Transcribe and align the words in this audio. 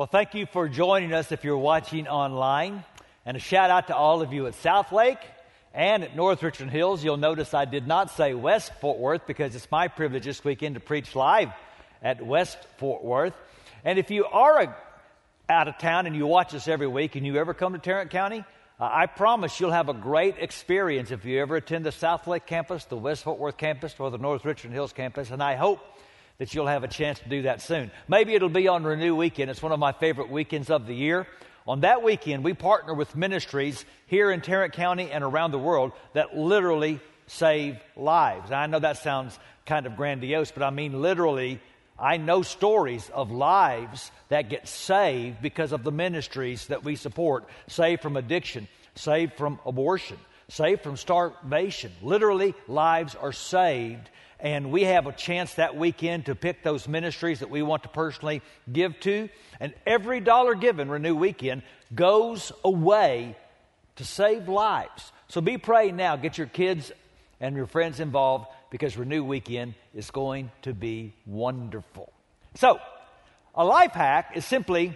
Well, 0.00 0.06
thank 0.06 0.32
you 0.32 0.46
for 0.46 0.66
joining 0.66 1.12
us 1.12 1.30
if 1.30 1.44
you're 1.44 1.58
watching 1.58 2.08
online. 2.08 2.84
And 3.26 3.36
a 3.36 3.40
shout 3.40 3.68
out 3.68 3.88
to 3.88 3.94
all 3.94 4.22
of 4.22 4.32
you 4.32 4.46
at 4.46 4.54
Southlake 4.54 5.18
and 5.74 6.02
at 6.02 6.16
North 6.16 6.42
Richland 6.42 6.72
Hills. 6.72 7.04
You'll 7.04 7.18
notice 7.18 7.52
I 7.52 7.66
did 7.66 7.86
not 7.86 8.10
say 8.10 8.32
West 8.32 8.72
Fort 8.80 8.98
Worth 8.98 9.26
because 9.26 9.54
it's 9.54 9.70
my 9.70 9.88
privilege 9.88 10.24
this 10.24 10.42
weekend 10.42 10.76
to 10.76 10.80
preach 10.80 11.14
live 11.14 11.50
at 12.02 12.24
West 12.24 12.56
Fort 12.78 13.04
Worth. 13.04 13.34
And 13.84 13.98
if 13.98 14.10
you 14.10 14.24
are 14.24 14.62
a, 14.62 14.76
out 15.50 15.68
of 15.68 15.76
town 15.76 16.06
and 16.06 16.16
you 16.16 16.26
watch 16.26 16.54
us 16.54 16.66
every 16.66 16.86
week 16.86 17.14
and 17.14 17.26
you 17.26 17.36
ever 17.36 17.52
come 17.52 17.74
to 17.74 17.78
Tarrant 17.78 18.10
County, 18.10 18.42
uh, 18.80 18.88
I 18.90 19.04
promise 19.04 19.60
you'll 19.60 19.70
have 19.70 19.90
a 19.90 19.92
great 19.92 20.36
experience 20.38 21.10
if 21.10 21.26
you 21.26 21.42
ever 21.42 21.56
attend 21.56 21.84
the 21.84 21.90
Southlake 21.90 22.46
campus, 22.46 22.86
the 22.86 22.96
West 22.96 23.24
Fort 23.24 23.38
Worth 23.38 23.58
campus, 23.58 23.94
or 23.98 24.10
the 24.10 24.16
North 24.16 24.46
Richland 24.46 24.72
Hills 24.72 24.94
campus. 24.94 25.30
And 25.30 25.42
I 25.42 25.56
hope 25.56 25.80
that 26.40 26.54
you'll 26.54 26.66
have 26.66 26.84
a 26.84 26.88
chance 26.88 27.18
to 27.18 27.28
do 27.28 27.42
that 27.42 27.60
soon. 27.60 27.90
Maybe 28.08 28.34
it'll 28.34 28.48
be 28.48 28.66
on 28.66 28.82
Renew 28.82 29.14
Weekend. 29.14 29.50
It's 29.50 29.62
one 29.62 29.72
of 29.72 29.78
my 29.78 29.92
favorite 29.92 30.30
weekends 30.30 30.70
of 30.70 30.86
the 30.86 30.94
year. 30.94 31.26
On 31.68 31.80
that 31.80 32.02
weekend, 32.02 32.42
we 32.42 32.54
partner 32.54 32.94
with 32.94 33.14
ministries 33.14 33.84
here 34.06 34.30
in 34.30 34.40
Tarrant 34.40 34.72
County 34.72 35.10
and 35.10 35.22
around 35.22 35.50
the 35.50 35.58
world 35.58 35.92
that 36.14 36.34
literally 36.34 36.98
save 37.26 37.76
lives. 37.94 38.50
I 38.52 38.66
know 38.66 38.78
that 38.78 38.96
sounds 38.96 39.38
kind 39.66 39.84
of 39.84 39.96
grandiose, 39.96 40.50
but 40.50 40.62
I 40.62 40.70
mean 40.70 41.00
literally. 41.02 41.60
I 41.98 42.16
know 42.16 42.40
stories 42.40 43.10
of 43.12 43.30
lives 43.30 44.10
that 44.30 44.48
get 44.48 44.66
saved 44.66 45.42
because 45.42 45.72
of 45.72 45.84
the 45.84 45.92
ministries 45.92 46.68
that 46.68 46.82
we 46.82 46.96
support 46.96 47.44
saved 47.66 48.00
from 48.00 48.16
addiction, 48.16 48.66
saved 48.94 49.34
from 49.34 49.60
abortion, 49.66 50.16
saved 50.48 50.82
from 50.82 50.96
starvation. 50.96 51.92
Literally, 52.00 52.54
lives 52.66 53.14
are 53.14 53.32
saved 53.34 54.08
and 54.42 54.70
we 54.70 54.84
have 54.84 55.06
a 55.06 55.12
chance 55.12 55.54
that 55.54 55.76
weekend 55.76 56.26
to 56.26 56.34
pick 56.34 56.62
those 56.62 56.88
ministries 56.88 57.40
that 57.40 57.50
we 57.50 57.62
want 57.62 57.82
to 57.84 57.88
personally 57.88 58.42
give 58.70 58.98
to. 59.00 59.28
And 59.58 59.74
every 59.86 60.20
dollar 60.20 60.54
given, 60.54 60.88
Renew 60.88 61.14
Weekend, 61.14 61.62
goes 61.94 62.52
away 62.64 63.36
to 63.96 64.04
save 64.04 64.48
lives. 64.48 65.12
So 65.28 65.40
be 65.40 65.58
praying 65.58 65.96
now. 65.96 66.16
Get 66.16 66.38
your 66.38 66.46
kids 66.46 66.92
and 67.40 67.56
your 67.56 67.66
friends 67.66 68.00
involved 68.00 68.46
because 68.70 68.96
Renew 68.96 69.24
Weekend 69.24 69.74
is 69.94 70.10
going 70.10 70.50
to 70.62 70.72
be 70.72 71.14
wonderful. 71.26 72.12
So, 72.54 72.80
a 73.54 73.64
life 73.64 73.92
hack 73.92 74.32
is 74.36 74.44
simply 74.44 74.94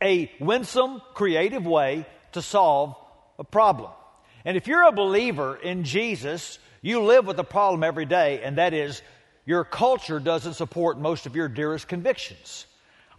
a 0.00 0.30
winsome, 0.40 1.02
creative 1.14 1.66
way 1.66 2.06
to 2.32 2.42
solve 2.42 2.94
a 3.38 3.44
problem. 3.44 3.90
And 4.44 4.56
if 4.56 4.66
you're 4.68 4.86
a 4.86 4.92
believer 4.92 5.56
in 5.56 5.84
Jesus, 5.84 6.58
you 6.82 7.02
live 7.02 7.26
with 7.26 7.38
a 7.38 7.44
problem 7.44 7.82
every 7.82 8.06
day, 8.06 8.42
and 8.42 8.58
that 8.58 8.74
is 8.74 9.02
your 9.44 9.64
culture 9.64 10.18
doesn't 10.18 10.54
support 10.54 10.98
most 10.98 11.26
of 11.26 11.36
your 11.36 11.48
dearest 11.48 11.88
convictions. 11.88 12.66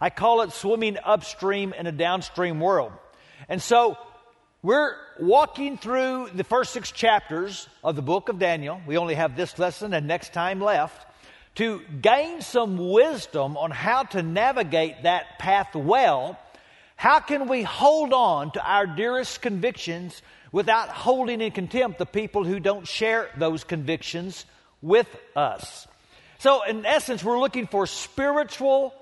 I 0.00 0.10
call 0.10 0.42
it 0.42 0.52
swimming 0.52 0.96
upstream 1.02 1.72
in 1.72 1.86
a 1.86 1.92
downstream 1.92 2.60
world. 2.60 2.92
And 3.48 3.60
so 3.60 3.96
we're 4.62 4.94
walking 5.18 5.78
through 5.78 6.30
the 6.34 6.44
first 6.44 6.72
six 6.72 6.90
chapters 6.92 7.68
of 7.82 7.96
the 7.96 8.02
book 8.02 8.28
of 8.28 8.38
Daniel. 8.38 8.80
We 8.86 8.98
only 8.98 9.14
have 9.14 9.36
this 9.36 9.58
lesson 9.58 9.94
and 9.94 10.06
next 10.06 10.32
time 10.32 10.60
left 10.60 11.06
to 11.56 11.80
gain 12.00 12.40
some 12.40 12.90
wisdom 12.90 13.56
on 13.56 13.70
how 13.70 14.04
to 14.04 14.22
navigate 14.22 15.02
that 15.02 15.38
path 15.38 15.74
well. 15.74 16.38
How 16.94 17.20
can 17.20 17.48
we 17.48 17.62
hold 17.62 18.12
on 18.12 18.52
to 18.52 18.64
our 18.64 18.86
dearest 18.86 19.40
convictions 19.40 20.22
without 20.52 20.88
holding 20.88 21.40
in 21.40 21.50
contempt 21.50 21.98
the 21.98 22.06
people 22.06 22.44
who 22.44 22.60
don't 22.60 22.86
share 22.86 23.30
those 23.36 23.64
convictions 23.64 24.44
with 24.82 25.08
us. 25.36 25.86
So, 26.38 26.62
in 26.64 26.86
essence, 26.86 27.24
we're 27.24 27.40
looking 27.40 27.66
for 27.66 27.86
spiritual 27.86 28.94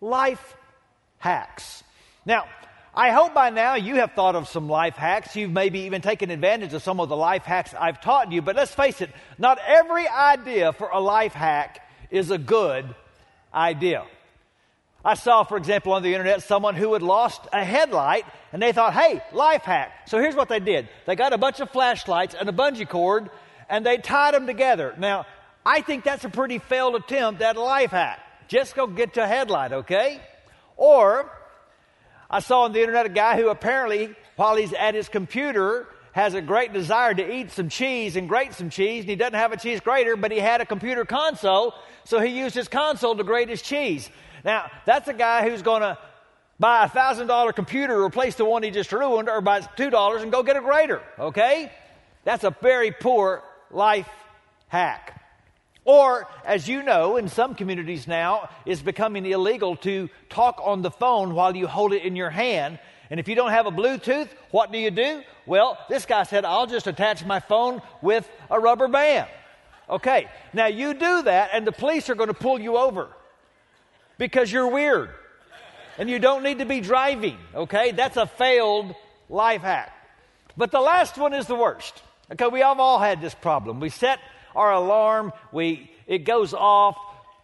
life 0.00 0.56
hacks. 1.18 1.82
Now, 2.26 2.44
I 2.94 3.10
hope 3.10 3.34
by 3.34 3.50
now 3.50 3.74
you 3.74 3.96
have 3.96 4.12
thought 4.12 4.36
of 4.36 4.48
some 4.48 4.68
life 4.68 4.94
hacks. 4.94 5.34
You've 5.34 5.50
maybe 5.50 5.80
even 5.80 6.00
taken 6.00 6.30
advantage 6.30 6.74
of 6.74 6.82
some 6.82 7.00
of 7.00 7.08
the 7.08 7.16
life 7.16 7.42
hacks 7.42 7.74
I've 7.78 8.00
taught 8.00 8.30
you. 8.30 8.40
But 8.40 8.54
let's 8.54 8.74
face 8.74 9.00
it, 9.00 9.10
not 9.36 9.58
every 9.66 10.06
idea 10.06 10.72
for 10.72 10.88
a 10.90 11.00
life 11.00 11.32
hack 11.32 11.88
is 12.10 12.30
a 12.30 12.38
good 12.38 12.94
idea. 13.52 14.04
I 15.04 15.14
saw, 15.14 15.44
for 15.44 15.58
example, 15.58 15.92
on 15.92 16.02
the 16.02 16.14
internet 16.14 16.42
someone 16.42 16.74
who 16.74 16.94
had 16.94 17.02
lost 17.02 17.46
a 17.52 17.62
headlight 17.62 18.24
and 18.52 18.62
they 18.62 18.72
thought, 18.72 18.94
hey, 18.94 19.20
life 19.32 19.62
hack. 19.62 20.08
So 20.08 20.18
here's 20.18 20.34
what 20.34 20.48
they 20.48 20.60
did 20.60 20.88
they 21.06 21.14
got 21.14 21.32
a 21.32 21.38
bunch 21.38 21.60
of 21.60 21.70
flashlights 21.70 22.34
and 22.34 22.48
a 22.48 22.52
bungee 22.52 22.88
cord 22.88 23.30
and 23.68 23.84
they 23.84 23.98
tied 23.98 24.34
them 24.34 24.46
together. 24.46 24.94
Now, 24.98 25.26
I 25.66 25.80
think 25.80 26.04
that's 26.04 26.24
a 26.24 26.28
pretty 26.28 26.58
failed 26.58 26.94
attempt 26.94 27.42
at 27.42 27.56
a 27.56 27.60
life 27.60 27.90
hack. 27.90 28.20
Just 28.48 28.74
go 28.74 28.86
get 28.86 29.14
to 29.14 29.24
a 29.24 29.26
headlight, 29.26 29.72
okay? 29.72 30.20
Or 30.76 31.30
I 32.30 32.40
saw 32.40 32.62
on 32.62 32.72
the 32.72 32.80
internet 32.80 33.06
a 33.06 33.10
guy 33.10 33.36
who 33.36 33.48
apparently, 33.48 34.14
while 34.36 34.56
he's 34.56 34.72
at 34.72 34.94
his 34.94 35.08
computer, 35.08 35.86
has 36.12 36.34
a 36.34 36.42
great 36.42 36.72
desire 36.72 37.12
to 37.12 37.34
eat 37.34 37.50
some 37.50 37.68
cheese 37.68 38.16
and 38.16 38.28
grate 38.28 38.54
some 38.54 38.70
cheese, 38.70 39.02
and 39.02 39.10
he 39.10 39.16
doesn't 39.16 39.34
have 39.34 39.52
a 39.52 39.56
cheese 39.56 39.80
grater, 39.80 40.16
but 40.16 40.30
he 40.30 40.38
had 40.38 40.60
a 40.60 40.66
computer 40.66 41.04
console, 41.04 41.74
so 42.04 42.20
he 42.20 42.38
used 42.38 42.54
his 42.54 42.68
console 42.68 43.16
to 43.16 43.24
grate 43.24 43.48
his 43.48 43.62
cheese. 43.62 44.10
Now, 44.44 44.70
that's 44.84 45.08
a 45.08 45.14
guy 45.14 45.48
who's 45.48 45.62
going 45.62 45.80
to 45.80 45.98
buy 46.60 46.84
a 46.84 46.88
$1,000 46.88 47.54
computer 47.54 48.02
replace 48.04 48.34
the 48.36 48.44
one 48.44 48.62
he 48.62 48.70
just 48.70 48.92
ruined, 48.92 49.28
or 49.28 49.40
buy 49.40 49.60
$2 49.60 50.22
and 50.22 50.30
go 50.30 50.42
get 50.42 50.56
a 50.56 50.60
grater, 50.60 51.02
okay? 51.18 51.72
That's 52.24 52.44
a 52.44 52.54
very 52.62 52.92
poor 52.92 53.42
life 53.70 54.08
hack. 54.68 55.20
Or, 55.86 56.26
as 56.44 56.68
you 56.68 56.82
know, 56.82 57.16
in 57.16 57.28
some 57.28 57.54
communities 57.54 58.06
now, 58.06 58.48
it's 58.64 58.80
becoming 58.80 59.26
illegal 59.26 59.76
to 59.76 60.08
talk 60.30 60.60
on 60.62 60.82
the 60.82 60.90
phone 60.90 61.34
while 61.34 61.54
you 61.54 61.66
hold 61.66 61.92
it 61.92 62.04
in 62.04 62.16
your 62.16 62.30
hand. 62.30 62.78
And 63.10 63.20
if 63.20 63.28
you 63.28 63.34
don't 63.34 63.50
have 63.50 63.66
a 63.66 63.70
Bluetooth, 63.70 64.28
what 64.50 64.72
do 64.72 64.78
you 64.78 64.90
do? 64.90 65.22
Well, 65.44 65.76
this 65.90 66.06
guy 66.06 66.22
said, 66.22 66.46
I'll 66.46 66.66
just 66.66 66.86
attach 66.86 67.24
my 67.24 67.40
phone 67.40 67.82
with 68.00 68.28
a 68.50 68.58
rubber 68.58 68.88
band. 68.88 69.28
Okay, 69.90 70.28
now 70.54 70.66
you 70.66 70.94
do 70.94 71.22
that, 71.22 71.50
and 71.52 71.66
the 71.66 71.72
police 71.72 72.08
are 72.08 72.14
going 72.14 72.28
to 72.28 72.34
pull 72.34 72.58
you 72.58 72.78
over 72.78 73.08
because 74.18 74.50
you're 74.50 74.68
weird 74.68 75.10
and 75.98 76.10
you 76.10 76.18
don't 76.18 76.42
need 76.42 76.58
to 76.58 76.64
be 76.64 76.80
driving, 76.80 77.38
okay? 77.54 77.92
That's 77.92 78.16
a 78.16 78.26
failed 78.26 78.94
life 79.28 79.62
hack. 79.62 79.92
But 80.56 80.70
the 80.70 80.80
last 80.80 81.18
one 81.18 81.32
is 81.32 81.46
the 81.46 81.54
worst. 81.54 82.02
Okay, 82.32 82.46
we 82.46 82.60
have 82.60 82.80
all 82.80 82.98
had 82.98 83.20
this 83.20 83.34
problem. 83.34 83.80
We 83.80 83.90
set 83.90 84.18
our 84.54 84.72
alarm, 84.72 85.32
we 85.52 85.90
it 86.06 86.24
goes 86.24 86.54
off, 86.54 86.96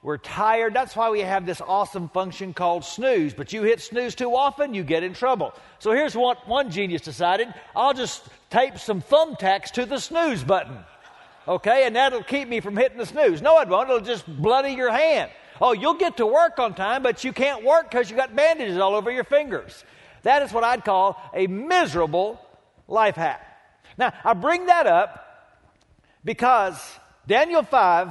we're 0.03 0.17
tired. 0.17 0.73
That's 0.73 0.97
why 0.97 1.11
we 1.11 1.21
have 1.21 1.45
this 1.45 1.61
awesome 1.61 2.09
function 2.09 2.55
called 2.55 2.85
snooze. 2.85 3.35
But 3.35 3.53
you 3.53 3.63
hit 3.63 3.81
snooze 3.81 4.15
too 4.15 4.35
often, 4.35 4.73
you 4.73 4.83
get 4.83 5.03
in 5.03 5.13
trouble. 5.13 5.53
So 5.79 5.93
here's 5.93 6.15
what 6.15 6.49
one 6.49 6.71
genius 6.71 7.03
decided 7.03 7.53
I'll 7.77 7.95
just 7.95 8.25
tape 8.49 8.79
some 8.79 9.03
thumbtacks 9.03 9.71
to 9.73 9.87
the 9.87 9.99
snooze 9.99 10.43
button. 10.43 10.79
Okay, 11.47 11.85
and 11.87 11.97
that'll 11.97 12.23
keep 12.23 12.49
me 12.49 12.61
from 12.61 12.77
hitting 12.77 12.99
the 12.99 13.07
snooze. 13.07 13.43
No, 13.43 13.61
it 13.61 13.69
won't. 13.69 13.89
It'll 13.89 14.01
just 14.01 14.27
bloody 14.27 14.73
your 14.73 14.91
hand. 14.91 15.31
Oh, 15.61 15.73
you'll 15.73 15.95
get 15.95 16.17
to 16.17 16.27
work 16.27 16.59
on 16.59 16.75
time, 16.75 17.03
but 17.03 17.23
you 17.23 17.33
can't 17.33 17.65
work 17.65 17.91
because 17.91 18.11
you 18.11 18.17
got 18.17 18.35
bandages 18.35 18.79
all 18.79 18.95
over 18.95 19.11
your 19.11 19.25
fingers. 19.25 19.85
That 20.23 20.43
is 20.43 20.53
what 20.53 20.65
I'd 20.65 20.85
call 20.85 21.21
a 21.35 21.47
miserable 21.47 22.41
life 22.89 23.17
hack. 23.17 23.47
Now, 23.99 24.13
I 24.25 24.33
bring 24.35 24.67
that 24.67 24.87
up 24.87 25.27
because 26.25 26.81
Daniel 27.27 27.63
5 27.63 28.11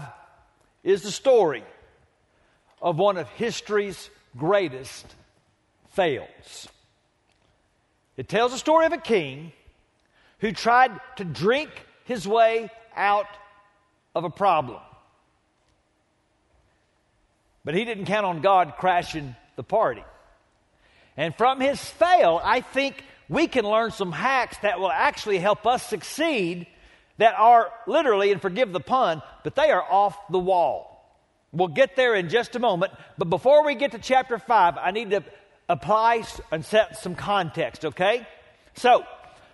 is 0.84 1.02
the 1.02 1.12
story 1.12 1.64
of 2.82 2.98
one 2.98 3.18
of 3.18 3.28
history's 3.30 4.10
greatest 4.38 5.06
fails. 5.92 6.68
It 8.16 8.28
tells 8.28 8.52
the 8.52 8.58
story 8.58 8.86
of 8.86 8.94
a 8.94 8.98
king 8.98 9.54
who 10.40 10.52
tried 10.52 10.92
to 11.18 11.26
drink 11.26 11.70
his 12.06 12.28
way 12.28 12.70
out 12.96 13.28
of 14.14 14.24
a 14.24 14.30
problem. 14.30 14.82
But 17.70 17.76
he 17.76 17.86
didn't 17.86 18.06
count 18.06 18.26
on 18.26 18.42
God 18.42 18.74
crashing 18.80 19.36
the 19.56 19.62
party. 19.62 20.04
And 21.16 21.36
from 21.36 21.60
his 21.60 21.80
fail, 21.80 22.42
I 22.44 22.62
think 22.62 23.04
we 23.30 23.46
can 23.46 23.64
learn 23.64 23.92
some 23.92 24.12
hacks 24.12 24.58
that 24.64 24.80
will 24.80 24.90
actually 24.90 25.38
help 25.38 25.68
us 25.68 25.86
succeed 25.86 26.66
that 27.20 27.36
are 27.38 27.72
literally, 27.86 28.32
and 28.32 28.42
forgive 28.42 28.72
the 28.72 28.80
pun, 28.80 29.22
but 29.44 29.54
they 29.54 29.70
are 29.70 29.84
off 29.84 30.18
the 30.32 30.40
wall. 30.40 31.16
We'll 31.52 31.68
get 31.68 31.96
there 31.96 32.16
in 32.16 32.30
just 32.30 32.56
a 32.56 32.60
moment. 32.60 32.92
But 33.20 33.30
before 33.30 33.64
we 33.64 33.76
get 33.76 33.92
to 33.92 34.00
chapter 34.00 34.40
5, 34.40 34.78
I 34.80 34.90
need 34.90 35.12
to 35.12 35.24
apply 35.70 36.24
and 36.52 36.66
set 36.66 36.98
some 36.98 37.14
context, 37.14 37.86
okay? 37.86 38.28
So, 38.74 39.04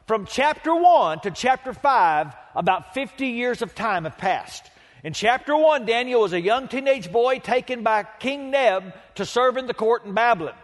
from 0.07 0.25
chapter 0.25 0.73
1 0.73 1.19
to 1.19 1.31
chapter 1.31 1.73
5, 1.73 2.33
about 2.55 2.93
50 2.93 3.27
years 3.27 3.61
of 3.61 3.75
time 3.75 4.05
have 4.05 4.17
passed. 4.17 4.71
In 5.05 5.13
chapter 5.13 5.55
1, 5.55 5.85
Daniel 5.85 6.21
was 6.21 6.33
a 6.33 6.41
young 6.41 6.67
teenage 6.67 7.11
boy 7.11 7.37
taken 7.37 7.83
by 7.83 8.07
King 8.17 8.49
Neb 8.49 8.91
to 9.13 9.23
serve 9.23 9.55
in 9.55 9.67
the 9.67 9.73
court 9.75 10.03
in 10.03 10.15
Babylon. 10.15 10.55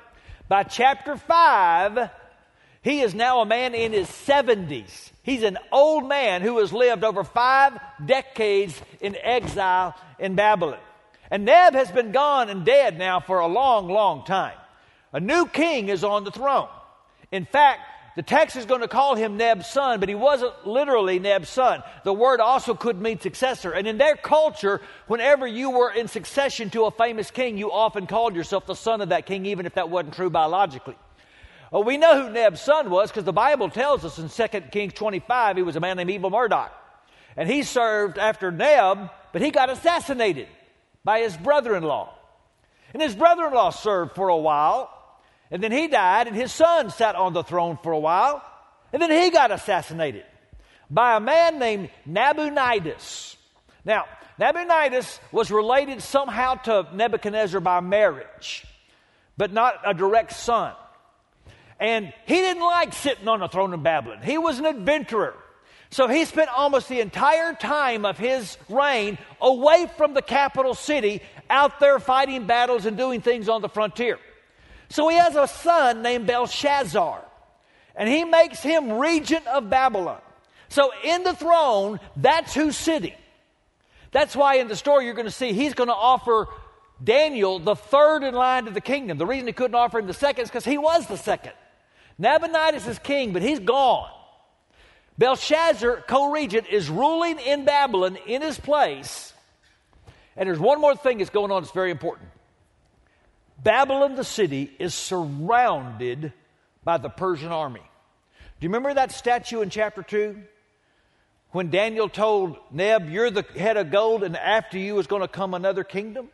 By 0.47 0.63
chapter 0.63 1.15
5, 1.15 2.09
he 2.81 3.01
is 3.01 3.13
now 3.13 3.41
a 3.41 3.45
man 3.45 3.75
in 3.75 3.91
his 3.91 4.07
70s. 4.07 5.11
He's 5.21 5.43
an 5.43 5.59
old 5.71 6.09
man 6.09 6.41
who 6.41 6.57
has 6.57 6.73
lived 6.73 7.03
over 7.03 7.23
five 7.23 7.79
decades 8.03 8.81
in 8.99 9.15
exile 9.15 9.93
in 10.17 10.33
Babylon. 10.33 10.79
And 11.29 11.45
Neb 11.45 11.75
has 11.75 11.91
been 11.91 12.11
gone 12.11 12.49
and 12.49 12.65
dead 12.65 12.97
now 12.97 13.19
for 13.19 13.41
a 13.41 13.47
long, 13.47 13.89
long 13.89 14.25
time. 14.25 14.57
A 15.13 15.19
new 15.19 15.45
king 15.45 15.87
is 15.87 16.03
on 16.03 16.23
the 16.23 16.31
throne. 16.31 16.69
In 17.31 17.45
fact, 17.45 17.81
the 18.15 18.23
text 18.23 18.57
is 18.57 18.65
going 18.65 18.81
to 18.81 18.87
call 18.87 19.15
him 19.15 19.37
Neb's 19.37 19.67
son, 19.67 19.99
but 19.99 20.09
he 20.09 20.15
wasn't 20.15 20.67
literally 20.67 21.17
Neb's 21.17 21.49
son. 21.49 21.81
The 22.03 22.13
word 22.13 22.41
also 22.41 22.73
could 22.73 23.01
mean 23.01 23.19
successor. 23.19 23.71
And 23.71 23.87
in 23.87 23.97
their 23.97 24.17
culture, 24.17 24.81
whenever 25.07 25.47
you 25.47 25.69
were 25.69 25.91
in 25.91 26.07
succession 26.09 26.69
to 26.71 26.85
a 26.85 26.91
famous 26.91 27.31
king, 27.31 27.57
you 27.57 27.71
often 27.71 28.07
called 28.07 28.35
yourself 28.35 28.65
the 28.65 28.75
son 28.75 28.99
of 28.99 29.09
that 29.09 29.25
king, 29.25 29.45
even 29.45 29.65
if 29.65 29.75
that 29.75 29.89
wasn't 29.89 30.13
true 30.13 30.29
biologically. 30.29 30.97
Well, 31.71 31.83
we 31.83 31.95
know 31.95 32.21
who 32.21 32.33
Neb's 32.33 32.59
son 32.59 32.89
was 32.89 33.09
because 33.09 33.23
the 33.23 33.31
Bible 33.31 33.69
tells 33.69 34.03
us 34.03 34.19
in 34.19 34.27
2 34.27 34.61
Kings 34.71 34.91
25 34.93 35.55
he 35.55 35.63
was 35.63 35.77
a 35.77 35.79
man 35.79 35.95
named 35.95 36.09
Evil 36.09 36.29
Merodach. 36.29 36.71
And 37.37 37.49
he 37.49 37.63
served 37.63 38.17
after 38.17 38.51
Neb, 38.51 39.09
but 39.31 39.41
he 39.41 39.51
got 39.51 39.69
assassinated 39.69 40.49
by 41.05 41.19
his 41.21 41.37
brother 41.37 41.77
in 41.77 41.83
law. 41.83 42.13
And 42.93 43.01
his 43.01 43.15
brother 43.15 43.47
in 43.47 43.53
law 43.53 43.69
served 43.69 44.15
for 44.15 44.27
a 44.27 44.37
while. 44.37 44.89
And 45.51 45.61
then 45.61 45.73
he 45.73 45.87
died, 45.87 46.27
and 46.27 46.35
his 46.35 46.51
son 46.51 46.89
sat 46.89 47.15
on 47.15 47.33
the 47.33 47.43
throne 47.43 47.77
for 47.83 47.91
a 47.91 47.99
while. 47.99 48.41
And 48.93 49.01
then 49.01 49.11
he 49.11 49.29
got 49.29 49.51
assassinated 49.51 50.23
by 50.89 51.17
a 51.17 51.19
man 51.19 51.59
named 51.59 51.89
Nabonidus. 52.05 53.35
Now, 53.83 54.05
Nabonidus 54.39 55.19
was 55.31 55.51
related 55.51 56.01
somehow 56.01 56.55
to 56.55 56.87
Nebuchadnezzar 56.93 57.59
by 57.59 57.79
marriage, 57.81 58.65
but 59.37 59.51
not 59.51 59.75
a 59.85 59.93
direct 59.93 60.33
son. 60.33 60.73
And 61.79 62.13
he 62.25 62.35
didn't 62.35 62.63
like 62.63 62.93
sitting 62.93 63.27
on 63.27 63.39
the 63.39 63.47
throne 63.47 63.73
of 63.73 63.83
Babylon. 63.83 64.21
He 64.23 64.37
was 64.37 64.59
an 64.59 64.65
adventurer. 64.65 65.35
So 65.89 66.07
he 66.07 66.23
spent 66.25 66.49
almost 66.49 66.87
the 66.87 67.01
entire 67.01 67.53
time 67.53 68.05
of 68.05 68.17
his 68.17 68.57
reign 68.69 69.17
away 69.41 69.87
from 69.97 70.13
the 70.13 70.21
capital 70.21 70.73
city, 70.73 71.21
out 71.49 71.79
there 71.79 71.99
fighting 71.99 72.45
battles 72.47 72.85
and 72.85 72.95
doing 72.95 73.21
things 73.21 73.49
on 73.49 73.61
the 73.61 73.67
frontier. 73.67 74.17
So 74.91 75.07
he 75.07 75.15
has 75.15 75.35
a 75.35 75.47
son 75.47 76.01
named 76.01 76.27
Belshazzar, 76.27 77.23
and 77.95 78.09
he 78.09 78.25
makes 78.25 78.61
him 78.61 78.93
regent 78.93 79.47
of 79.47 79.69
Babylon. 79.69 80.19
So 80.67 80.91
in 81.03 81.23
the 81.23 81.33
throne, 81.33 82.01
that's 82.17 82.53
who's 82.53 82.75
sitting. 82.75 83.13
That's 84.11 84.35
why 84.35 84.55
in 84.55 84.67
the 84.67 84.75
story 84.75 85.05
you're 85.05 85.13
going 85.13 85.27
to 85.27 85.31
see 85.31 85.53
he's 85.53 85.73
going 85.73 85.87
to 85.87 85.95
offer 85.95 86.47
Daniel 87.01 87.59
the 87.59 87.75
third 87.75 88.23
in 88.23 88.33
line 88.33 88.65
to 88.65 88.71
the 88.71 88.81
kingdom. 88.81 89.17
The 89.17 89.25
reason 89.25 89.47
he 89.47 89.53
couldn't 89.53 89.75
offer 89.75 89.99
him 89.99 90.07
the 90.07 90.13
second 90.13 90.43
is 90.43 90.49
because 90.49 90.65
he 90.65 90.77
was 90.77 91.07
the 91.07 91.17
second. 91.17 91.53
Nabonidus 92.17 92.85
is 92.85 92.99
king, 92.99 93.31
but 93.31 93.41
he's 93.41 93.59
gone. 93.59 94.09
Belshazzar, 95.17 96.03
co 96.05 96.31
regent, 96.31 96.67
is 96.67 96.89
ruling 96.89 97.39
in 97.39 97.63
Babylon 97.63 98.17
in 98.27 98.41
his 98.41 98.59
place. 98.59 99.33
And 100.35 100.47
there's 100.47 100.59
one 100.59 100.81
more 100.81 100.95
thing 100.95 101.19
that's 101.19 101.29
going 101.29 101.51
on 101.51 101.63
that's 101.63 101.73
very 101.73 101.91
important. 101.91 102.30
Babylon, 103.63 104.15
the 104.15 104.23
city, 104.23 104.71
is 104.79 104.93
surrounded 104.93 106.33
by 106.83 106.97
the 106.97 107.09
Persian 107.09 107.51
army. 107.51 107.81
Do 107.81 108.65
you 108.65 108.69
remember 108.69 108.93
that 108.93 109.11
statue 109.11 109.61
in 109.61 109.69
chapter 109.69 110.01
2? 110.01 110.41
When 111.51 111.69
Daniel 111.69 112.09
told 112.09 112.57
Neb, 112.71 113.09
You're 113.09 113.29
the 113.29 113.43
head 113.55 113.77
of 113.77 113.91
gold, 113.91 114.23
and 114.23 114.37
after 114.37 114.77
you 114.77 114.97
is 114.99 115.07
going 115.07 115.21
to 115.21 115.27
come 115.27 115.53
another 115.53 115.83
kingdom? 115.83 116.29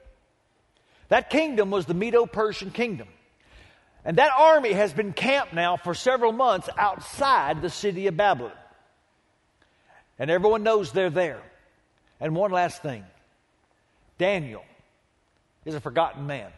That 1.09 1.29
kingdom 1.29 1.71
was 1.71 1.85
the 1.85 1.93
Medo 1.93 2.25
Persian 2.25 2.71
kingdom. 2.71 3.07
And 4.05 4.17
that 4.17 4.31
army 4.37 4.73
has 4.73 4.93
been 4.93 5.11
camped 5.13 5.53
now 5.53 5.75
for 5.75 5.93
several 5.93 6.31
months 6.31 6.69
outside 6.77 7.61
the 7.61 7.69
city 7.69 8.07
of 8.07 8.15
Babylon. 8.15 8.51
And 10.19 10.31
everyone 10.31 10.63
knows 10.63 10.91
they're 10.91 11.09
there. 11.09 11.41
And 12.19 12.35
one 12.35 12.51
last 12.51 12.81
thing 12.81 13.03
Daniel 14.17 14.63
is 15.65 15.75
a 15.75 15.81
forgotten 15.81 16.25
man. 16.25 16.51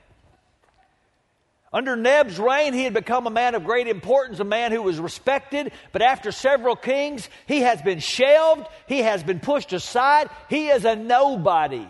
Under 1.72 1.96
Neb's 1.96 2.40
reign, 2.40 2.74
he 2.74 2.84
had 2.84 2.94
become 2.94 3.28
a 3.28 3.32
man 3.32 3.54
of 3.54 3.64
great 3.64 3.88
importance, 3.88 4.40
a 4.40 4.44
man 4.44 4.72
who 4.72 4.82
was 4.82 5.00
respected, 5.00 5.72
but 5.92 6.02
after 6.02 6.32
several 6.32 6.76
kings, 6.76 7.30
he 7.46 7.62
has 7.62 7.82
been 7.82 8.00
shelved, 8.00 8.68
he 8.88 9.00
has 9.00 9.24
been 9.24 9.40
pushed 9.40 9.72
aside, 9.72 10.30
he 10.50 10.70
is 10.70 10.84
a 10.84 10.96
nobody 10.96 11.88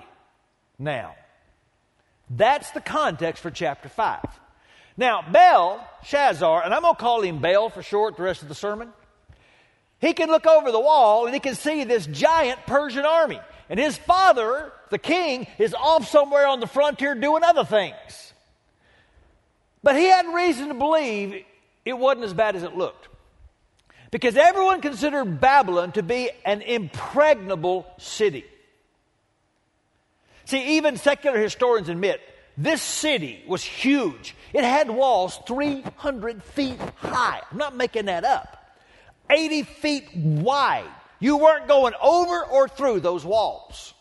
now. 0.77 1.15
That's 2.29 2.71
the 2.71 2.81
context 2.81 3.41
for 3.41 3.51
chapter 3.51 3.87
5. 3.87 4.19
Now, 4.97 5.23
Belshazzar, 5.31 6.63
and 6.63 6.73
I'm 6.73 6.81
going 6.81 6.95
to 6.95 6.99
call 6.99 7.21
him 7.21 7.39
Bel 7.39 7.69
for 7.69 7.81
short 7.81 8.17
the 8.17 8.23
rest 8.23 8.41
of 8.41 8.49
the 8.49 8.55
sermon, 8.55 8.91
he 9.99 10.13
can 10.13 10.29
look 10.29 10.45
over 10.45 10.71
the 10.71 10.79
wall 10.79 11.25
and 11.25 11.33
he 11.33 11.39
can 11.39 11.55
see 11.55 11.85
this 11.85 12.05
giant 12.05 12.59
Persian 12.67 13.05
army. 13.05 13.39
And 13.69 13.79
his 13.79 13.97
father, 13.97 14.73
the 14.89 14.97
king, 14.97 15.47
is 15.57 15.73
off 15.73 16.09
somewhere 16.09 16.47
on 16.47 16.59
the 16.59 16.67
frontier 16.67 17.15
doing 17.15 17.43
other 17.43 17.63
things. 17.63 18.28
But 19.83 19.95
he 19.95 20.05
had 20.05 20.33
reason 20.33 20.67
to 20.69 20.73
believe 20.73 21.43
it 21.85 21.93
wasn't 21.93 22.25
as 22.25 22.33
bad 22.33 22.55
as 22.55 22.63
it 22.63 22.75
looked. 22.75 23.07
Because 24.11 24.35
everyone 24.35 24.81
considered 24.81 25.39
Babylon 25.39 25.91
to 25.93 26.03
be 26.03 26.31
an 26.43 26.61
impregnable 26.61 27.85
city. 27.97 28.45
See, 30.45 30.77
even 30.77 30.97
secular 30.97 31.39
historians 31.39 31.89
admit 31.89 32.21
this 32.57 32.81
city 32.81 33.43
was 33.47 33.63
huge. 33.63 34.35
It 34.51 34.63
had 34.63 34.89
walls 34.89 35.39
300 35.47 36.43
feet 36.43 36.79
high. 36.97 37.41
I'm 37.51 37.57
not 37.57 37.75
making 37.75 38.05
that 38.05 38.25
up. 38.25 38.57
80 39.29 39.63
feet 39.63 40.09
wide. 40.15 40.89
You 41.19 41.37
weren't 41.37 41.67
going 41.67 41.93
over 42.01 42.43
or 42.45 42.67
through 42.67 43.01
those 43.01 43.23
walls. 43.23 43.93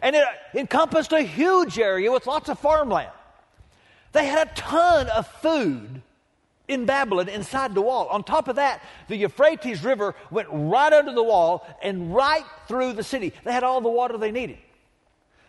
And 0.00 0.16
it 0.16 0.24
encompassed 0.54 1.12
a 1.12 1.20
huge 1.20 1.78
area 1.78 2.10
with 2.10 2.26
lots 2.26 2.48
of 2.48 2.58
farmland. 2.58 3.10
They 4.16 4.24
had 4.24 4.48
a 4.48 4.54
ton 4.54 5.08
of 5.10 5.26
food 5.26 6.00
in 6.68 6.86
Babylon 6.86 7.28
inside 7.28 7.74
the 7.74 7.82
wall. 7.82 8.06
On 8.06 8.24
top 8.24 8.48
of 8.48 8.56
that, 8.56 8.82
the 9.08 9.16
Euphrates 9.16 9.84
River 9.84 10.14
went 10.30 10.48
right 10.50 10.90
under 10.90 11.12
the 11.12 11.22
wall 11.22 11.66
and 11.82 12.14
right 12.14 12.46
through 12.66 12.94
the 12.94 13.02
city. 13.02 13.34
They 13.44 13.52
had 13.52 13.62
all 13.62 13.82
the 13.82 13.90
water 13.90 14.16
they 14.16 14.30
needed. 14.30 14.56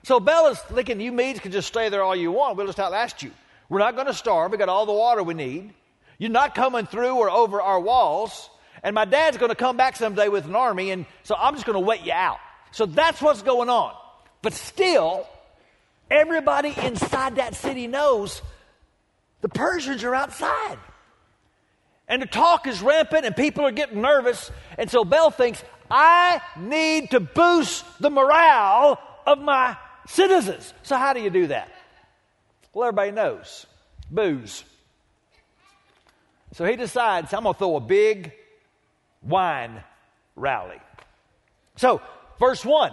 So 0.03 0.19
Bella's 0.19 0.59
thinking, 0.59 0.99
you 0.99 1.13
Medes 1.13 1.39
can 1.39 1.53
just 1.53 1.69
stay 1.69 1.87
there 1.87 2.03
all 2.03 2.13
you 2.13 2.29
want. 2.33 2.57
We'll 2.57 2.65
just 2.65 2.77
outlast 2.77 3.23
you. 3.23 3.31
We're 3.69 3.79
not 3.79 3.95
going 3.95 4.07
to 4.07 4.13
starve. 4.13 4.51
We 4.51 4.57
got 4.57 4.67
all 4.67 4.85
the 4.85 4.91
water 4.91 5.23
we 5.23 5.33
need. 5.33 5.73
You're 6.17 6.29
not 6.29 6.53
coming 6.53 6.87
through 6.87 7.15
or 7.15 7.29
over 7.29 7.61
our 7.61 7.79
walls. 7.79 8.49
And 8.83 8.93
my 8.93 9.05
dad's 9.05 9.37
going 9.37 9.47
to 9.47 9.55
come 9.55 9.77
back 9.77 9.95
someday 9.95 10.27
with 10.27 10.43
an 10.43 10.57
army, 10.57 10.91
and 10.91 11.05
so 11.23 11.35
I'm 11.39 11.53
just 11.53 11.65
going 11.65 11.75
to 11.75 11.85
wait 11.85 12.01
you 12.01 12.11
out. 12.11 12.39
So 12.71 12.85
that's 12.85 13.21
what's 13.21 13.43
going 13.43 13.69
on. 13.69 13.93
But 14.41 14.51
still, 14.51 15.25
everybody 16.11 16.73
inside 16.83 17.37
that 17.37 17.55
city 17.55 17.87
knows 17.87 18.41
the 19.41 19.49
Persians 19.49 20.03
are 20.03 20.15
outside. 20.15 20.77
And 22.07 22.21
the 22.21 22.25
talk 22.25 22.67
is 22.67 22.81
rampant 22.81 23.25
and 23.25 23.35
people 23.35 23.65
are 23.65 23.71
getting 23.71 24.01
nervous. 24.01 24.49
And 24.77 24.89
so 24.89 25.03
Bel 25.03 25.29
thinks, 25.29 25.63
I 25.91 26.41
need 26.57 27.11
to 27.11 27.19
boost 27.19 27.85
the 27.99 28.09
morale 28.09 28.99
of 29.25 29.39
my 29.39 29.77
citizens. 30.07 30.73
So, 30.83 30.97
how 30.97 31.13
do 31.13 31.21
you 31.21 31.29
do 31.29 31.47
that? 31.47 31.71
Well, 32.73 32.87
everybody 32.87 33.11
knows 33.11 33.65
booze. 34.09 34.63
So 36.53 36.65
he 36.65 36.75
decides, 36.75 37.33
I'm 37.33 37.43
going 37.43 37.53
to 37.53 37.59
throw 37.59 37.75
a 37.75 37.81
big 37.81 38.31
wine 39.21 39.83
rally. 40.35 40.79
So, 41.75 42.01
verse 42.39 42.63
1 42.63 42.91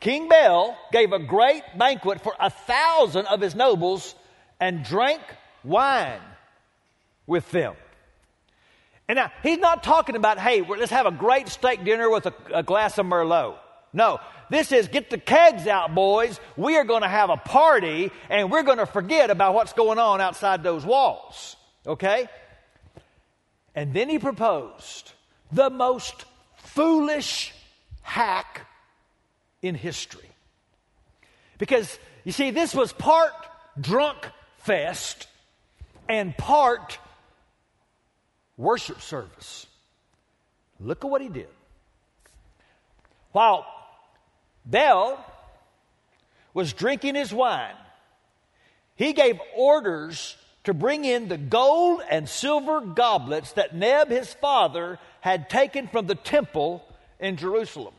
King 0.00 0.28
Bel 0.28 0.76
gave 0.92 1.12
a 1.12 1.18
great 1.18 1.62
banquet 1.76 2.22
for 2.22 2.34
a 2.38 2.50
thousand 2.50 3.26
of 3.26 3.40
his 3.40 3.54
nobles 3.54 4.14
and 4.64 4.82
drank 4.82 5.20
wine 5.62 6.22
with 7.26 7.50
them. 7.50 7.74
And 9.06 9.16
now, 9.16 9.30
he's 9.42 9.58
not 9.58 9.82
talking 9.82 10.16
about, 10.16 10.38
hey, 10.38 10.62
let's 10.62 10.90
have 10.90 11.04
a 11.04 11.10
great 11.10 11.48
steak 11.48 11.84
dinner 11.84 12.08
with 12.08 12.24
a, 12.24 12.34
a 12.54 12.62
glass 12.62 12.96
of 12.96 13.04
Merlot. 13.04 13.56
No, 13.92 14.20
this 14.48 14.72
is 14.72 14.88
get 14.88 15.10
the 15.10 15.18
kegs 15.18 15.66
out, 15.66 15.94
boys. 15.94 16.40
We 16.56 16.78
are 16.78 16.84
going 16.84 17.02
to 17.02 17.08
have 17.08 17.28
a 17.28 17.36
party 17.36 18.10
and 18.30 18.50
we're 18.50 18.62
going 18.62 18.78
to 18.78 18.86
forget 18.86 19.28
about 19.28 19.52
what's 19.52 19.74
going 19.74 19.98
on 19.98 20.22
outside 20.22 20.62
those 20.62 20.86
walls. 20.86 21.56
Okay? 21.86 22.26
And 23.74 23.92
then 23.92 24.08
he 24.08 24.18
proposed 24.18 25.12
the 25.52 25.68
most 25.68 26.24
foolish 26.56 27.52
hack 28.00 28.66
in 29.60 29.74
history. 29.74 30.30
Because, 31.58 31.98
you 32.24 32.32
see, 32.32 32.50
this 32.50 32.74
was 32.74 32.94
part 32.94 33.34
drunk 33.78 34.30
fest 34.64 35.28
and 36.08 36.36
part 36.36 36.98
worship 38.56 39.00
service. 39.00 39.66
Look 40.80 41.04
at 41.04 41.10
what 41.10 41.22
he 41.22 41.28
did. 41.28 41.48
While 43.32 43.66
Bel 44.64 45.24
was 46.52 46.72
drinking 46.72 47.14
his 47.14 47.32
wine, 47.32 47.74
he 48.96 49.12
gave 49.12 49.40
orders 49.56 50.36
to 50.64 50.72
bring 50.72 51.04
in 51.04 51.28
the 51.28 51.36
gold 51.36 52.00
and 52.08 52.28
silver 52.28 52.80
goblets 52.80 53.52
that 53.52 53.74
Neb, 53.74 54.08
his 54.08 54.32
father, 54.34 54.98
had 55.20 55.50
taken 55.50 55.88
from 55.88 56.06
the 56.06 56.14
temple 56.14 56.82
in 57.20 57.36
Jerusalem, 57.36 57.94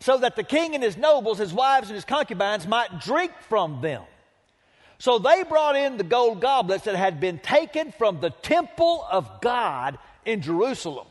so 0.00 0.18
that 0.18 0.36
the 0.36 0.42
king 0.42 0.74
and 0.74 0.82
his 0.82 0.96
nobles, 0.96 1.38
his 1.38 1.52
wives, 1.52 1.88
and 1.88 1.94
his 1.94 2.04
concubines 2.04 2.66
might 2.66 3.00
drink 3.00 3.32
from 3.48 3.80
them. 3.82 4.02
So 4.98 5.18
they 5.18 5.42
brought 5.42 5.76
in 5.76 5.96
the 5.98 6.04
gold 6.04 6.40
goblets 6.40 6.84
that 6.84 6.96
had 6.96 7.20
been 7.20 7.38
taken 7.38 7.92
from 7.92 8.20
the 8.20 8.30
temple 8.30 9.06
of 9.10 9.40
God 9.40 9.98
in 10.24 10.40
Jerusalem. 10.40 11.06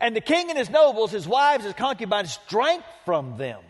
And 0.00 0.14
the 0.14 0.20
king 0.20 0.50
and 0.50 0.58
his 0.58 0.70
nobles, 0.70 1.10
his 1.10 1.26
wives, 1.26 1.64
his 1.64 1.74
concubines 1.74 2.38
drank 2.48 2.82
from 3.04 3.36
them. 3.36 3.60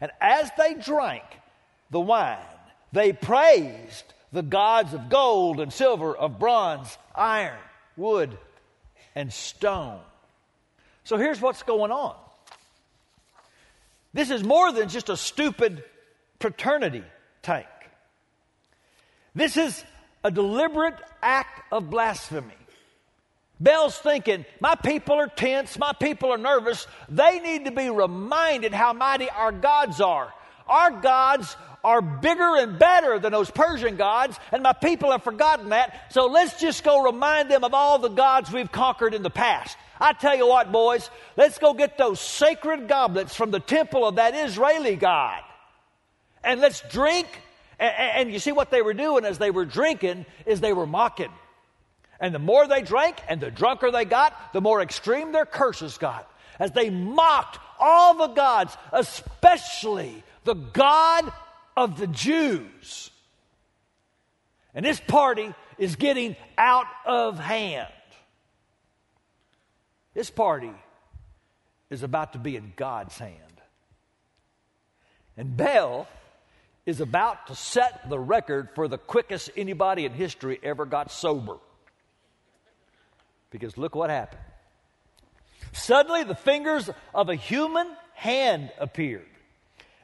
And 0.00 0.10
as 0.20 0.50
they 0.58 0.74
drank 0.74 1.24
the 1.90 2.00
wine, 2.00 2.38
they 2.92 3.12
praised 3.12 4.04
the 4.32 4.42
gods 4.42 4.92
of 4.92 5.08
gold 5.08 5.60
and 5.60 5.72
silver, 5.72 6.14
of 6.14 6.38
bronze, 6.38 6.98
iron, 7.14 7.58
wood, 7.96 8.36
and 9.14 9.32
stone. 9.32 10.00
So 11.04 11.16
here's 11.16 11.40
what's 11.40 11.62
going 11.62 11.92
on. 11.92 12.16
This 14.12 14.30
is 14.30 14.44
more 14.44 14.72
than 14.72 14.88
just 14.88 15.08
a 15.08 15.16
stupid 15.16 15.82
fraternity 16.40 17.04
tank. 17.42 17.66
This 19.34 19.56
is 19.56 19.84
a 20.22 20.30
deliberate 20.30 20.96
act 21.22 21.72
of 21.72 21.90
blasphemy. 21.90 22.54
Bel's 23.60 23.96
thinking, 23.96 24.44
my 24.60 24.74
people 24.74 25.14
are 25.14 25.28
tense, 25.28 25.78
my 25.78 25.92
people 25.92 26.32
are 26.32 26.38
nervous. 26.38 26.86
They 27.08 27.38
need 27.40 27.66
to 27.66 27.70
be 27.70 27.88
reminded 27.88 28.74
how 28.74 28.92
mighty 28.92 29.30
our 29.30 29.52
gods 29.52 30.00
are. 30.00 30.32
Our 30.66 30.90
gods 30.90 31.56
are 31.84 32.00
bigger 32.00 32.56
and 32.56 32.78
better 32.78 33.18
than 33.18 33.32
those 33.32 33.50
Persian 33.50 33.96
gods, 33.96 34.38
and 34.50 34.62
my 34.62 34.72
people 34.72 35.12
have 35.12 35.22
forgotten 35.22 35.68
that. 35.68 36.12
So 36.12 36.26
let's 36.26 36.58
just 36.60 36.82
go 36.82 37.02
remind 37.02 37.50
them 37.50 37.62
of 37.62 37.74
all 37.74 37.98
the 37.98 38.08
gods 38.08 38.50
we've 38.50 38.72
conquered 38.72 39.14
in 39.14 39.22
the 39.22 39.30
past. 39.30 39.76
I 40.00 40.14
tell 40.14 40.36
you 40.36 40.48
what, 40.48 40.72
boys, 40.72 41.08
let's 41.36 41.58
go 41.58 41.74
get 41.74 41.98
those 41.98 42.20
sacred 42.20 42.88
goblets 42.88 43.34
from 43.34 43.50
the 43.50 43.60
temple 43.60 44.08
of 44.08 44.16
that 44.16 44.34
Israeli 44.34 44.96
God. 44.96 45.42
And 46.42 46.60
let's 46.60 46.80
drink. 46.90 47.28
And, 47.78 47.94
and 47.98 48.32
you 48.32 48.38
see 48.38 48.52
what 48.52 48.70
they 48.70 48.82
were 48.82 48.94
doing 48.94 49.24
as 49.24 49.38
they 49.38 49.50
were 49.50 49.64
drinking 49.64 50.26
is 50.46 50.60
they 50.60 50.72
were 50.72 50.86
mocking. 50.86 51.32
And 52.20 52.34
the 52.34 52.38
more 52.38 52.66
they 52.66 52.82
drank 52.82 53.16
and 53.28 53.40
the 53.40 53.50
drunker 53.50 53.90
they 53.90 54.04
got, 54.04 54.52
the 54.52 54.60
more 54.60 54.80
extreme 54.80 55.32
their 55.32 55.46
curses 55.46 55.98
got. 55.98 56.30
As 56.58 56.70
they 56.70 56.88
mocked 56.88 57.58
all 57.78 58.14
the 58.14 58.28
gods, 58.28 58.76
especially 58.92 60.22
the 60.44 60.54
God 60.54 61.32
of 61.76 61.98
the 61.98 62.06
Jews. 62.06 63.10
And 64.74 64.84
this 64.84 65.00
party 65.00 65.52
is 65.78 65.96
getting 65.96 66.36
out 66.56 66.86
of 67.04 67.38
hand. 67.38 67.88
This 70.14 70.30
party 70.30 70.72
is 71.90 72.02
about 72.02 72.32
to 72.34 72.38
be 72.38 72.56
in 72.56 72.72
God's 72.76 73.18
hand. 73.18 73.40
And 75.36 75.56
Bel 75.56 76.06
is 76.86 77.00
about 77.00 77.46
to 77.46 77.54
set 77.54 78.08
the 78.08 78.18
record 78.18 78.68
for 78.74 78.88
the 78.88 78.98
quickest 78.98 79.50
anybody 79.56 80.04
in 80.04 80.12
history 80.12 80.58
ever 80.62 80.84
got 80.84 81.10
sober. 81.10 81.56
Because 83.50 83.78
look 83.78 83.94
what 83.94 84.10
happened. 84.10 84.42
Suddenly, 85.72 86.24
the 86.24 86.34
fingers 86.34 86.90
of 87.14 87.28
a 87.28 87.34
human 87.34 87.88
hand 88.14 88.70
appeared 88.78 89.26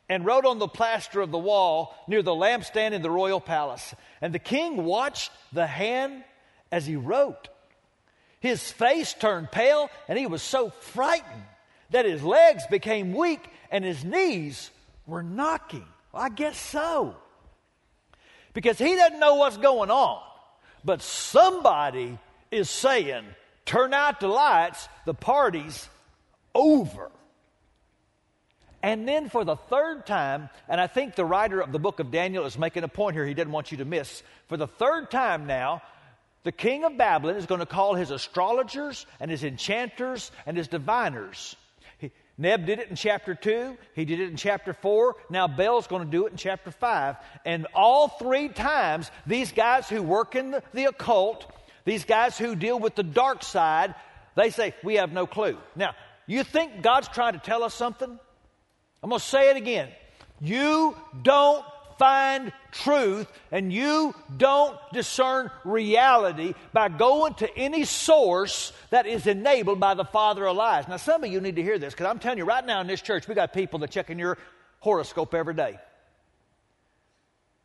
and 0.09 0.27
wrote 0.27 0.45
on 0.45 0.59
the 0.59 0.69
plaster 0.69 1.21
of 1.21 1.31
the 1.31 1.39
wall 1.39 1.95
near 2.09 2.23
the 2.23 2.33
lampstand 2.33 2.93
in 2.93 3.03
the 3.03 3.11
royal 3.11 3.41
palace. 3.41 3.95
And 4.21 4.35
the 4.35 4.41
king 4.41 4.85
watched 4.85 5.31
the 5.53 5.67
hand 5.67 6.25
as 6.73 6.87
he 6.87 6.97
wrote. 6.97 7.49
His 8.41 8.73
face 8.73 9.15
turned 9.15 9.53
pale, 9.53 9.91
and 10.09 10.19
he 10.19 10.27
was 10.27 10.43
so 10.43 10.71
frightened 10.71 11.45
that 11.91 12.07
his 12.07 12.23
legs 12.23 12.65
became 12.69 13.15
weak 13.15 13.49
and 13.71 13.85
his 13.85 14.05
knees 14.05 14.71
were 15.07 15.23
knocking. 15.23 15.87
Well, 16.13 16.23
I 16.23 16.29
guess 16.29 16.59
so. 16.59 17.17
Because 18.53 18.79
he 18.79 18.97
doesn't 18.97 19.21
know 19.21 19.37
what's 19.37 19.57
going 19.57 19.91
on. 19.91 20.23
But 20.85 21.03
somebody 21.03 22.19
is 22.51 22.69
saying, 22.71 23.25
turn 23.65 23.95
out 23.95 24.21
the 24.21 24.29
lights, 24.29 24.89
the 25.07 25.15
party's 25.15 25.89
over. 26.55 27.11
And 28.83 29.07
then 29.07 29.29
for 29.29 29.45
the 29.45 29.57
third 29.57 30.07
time, 30.07 30.49
and 30.69 30.81
I 30.81 30.87
think 30.87 31.15
the 31.15 31.25
writer 31.25 31.61
of 31.61 31.71
the 31.71 31.79
book 31.79 32.01
of 32.01 32.11
Daniel 32.11 32.47
is 32.47 32.59
making 32.59 32.83
a 32.83 32.89
point 32.89 33.15
here 33.15 33.27
he 33.27 33.35
didn't 33.35 33.53
want 33.53 33.71
you 33.71 33.79
to 33.79 33.85
miss. 33.85 34.23
For 34.49 34.57
the 34.57 34.67
third 34.67 35.11
time 35.11 35.47
now, 35.47 35.83
the 36.45 36.53
king 36.53 36.85
of 36.85 36.97
Babylon 36.97 37.37
is 37.37 37.45
going 37.45 37.61
to 37.61 37.67
call 37.67 37.95
his 37.95 38.11
astrologers 38.11 39.05
and 39.21 39.31
his 39.31 39.45
enchanters 39.45 40.33
and 40.47 40.57
his 40.57 40.69
diviners. 40.69 41.57
Neb 42.41 42.65
did 42.65 42.79
it 42.79 42.89
in 42.89 42.97
chapter 42.97 43.35
2, 43.35 43.77
he 43.95 44.07
did 44.07 44.19
it 44.19 44.31
in 44.31 44.37
chapter 44.37 44.73
4, 44.73 45.15
now 45.29 45.47
Bel's 45.47 45.87
going 45.87 46.07
to 46.07 46.11
do 46.11 46.25
it 46.27 46.33
in 46.33 46.39
chapter 46.39 46.71
5. 46.71 47.17
And 47.45 47.67
all 47.75 48.09
three 48.09 48.49
times, 48.49 49.11
these 49.27 49.53
guys 49.53 49.91
who 49.91 50.03
work 50.03 50.35
in 50.35 50.53
the, 50.53 50.63
the 50.73 50.87
occult, 50.87 51.45
these 51.85 52.07
guys 52.07 52.39
who 52.39 52.57
deal 52.57 52.79
with 52.79 52.95
the 52.95 53.03
dark 53.03 53.43
side, 53.43 53.95
they 54.37 54.49
say, 54.49 54.75
We 54.83 54.95
have 54.95 55.13
no 55.13 55.27
clue. 55.27 55.59
Now, 55.77 55.95
you 56.27 56.43
think 56.43 56.81
God's 56.81 57.09
trying 57.09 57.35
to 57.35 57.39
tell 57.41 57.63
us 57.63 57.75
something? 57.75 58.09
I'm 59.03 59.11
going 59.11 59.21
to 59.21 59.27
say 59.27 59.51
it 59.51 59.59
again. 59.59 59.91
You 60.41 60.97
don't 61.23 61.63
find 62.01 62.51
truth 62.73 63.31
and 63.53 63.71
you 63.71 64.15
don't 64.39 64.75
discern 64.91 65.51
reality 65.67 66.55
by 66.73 66.89
going 66.89 67.35
to 67.35 67.59
any 67.59 67.85
source 67.85 68.73
that 68.89 69.07
is 69.07 69.27
enabled 69.27 69.79
by 69.79 69.93
the 69.93 70.05
father 70.07 70.47
of 70.47 70.57
lies. 70.57 70.89
Now, 70.89 70.97
some 70.97 71.23
of 71.23 71.31
you 71.31 71.43
need 71.43 71.57
to 71.57 71.63
hear 71.63 71.79
this 71.79 71.93
because 71.93 72.07
I'm 72.07 72.19
telling 72.19 72.39
you 72.39 72.47
right 72.47 72.65
now 72.65 72.81
in 72.81 72.87
this 72.87 73.03
church, 73.03 73.29
we 73.29 73.35
got 73.35 73.53
people 73.53 73.81
that 73.81 73.91
checking 73.91 74.19
your 74.19 74.39
horoscope 74.79 75.35
every 75.35 75.53
day. 75.53 75.79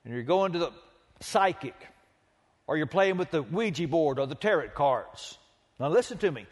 And 0.03 0.13
you're 0.13 0.23
going 0.23 0.51
to 0.51 0.59
the 0.59 0.71
psychic 1.21 1.75
or 2.67 2.75
you're 2.75 2.87
playing 2.87 3.15
with 3.15 3.31
the 3.31 3.41
Ouija 3.41 3.87
board 3.87 4.19
or 4.19 4.27
the 4.27 4.35
tarot 4.35 4.69
cards. 4.75 5.37
Now, 5.79 5.87
listen 5.87 6.17
to 6.17 6.29
me. 6.29 6.45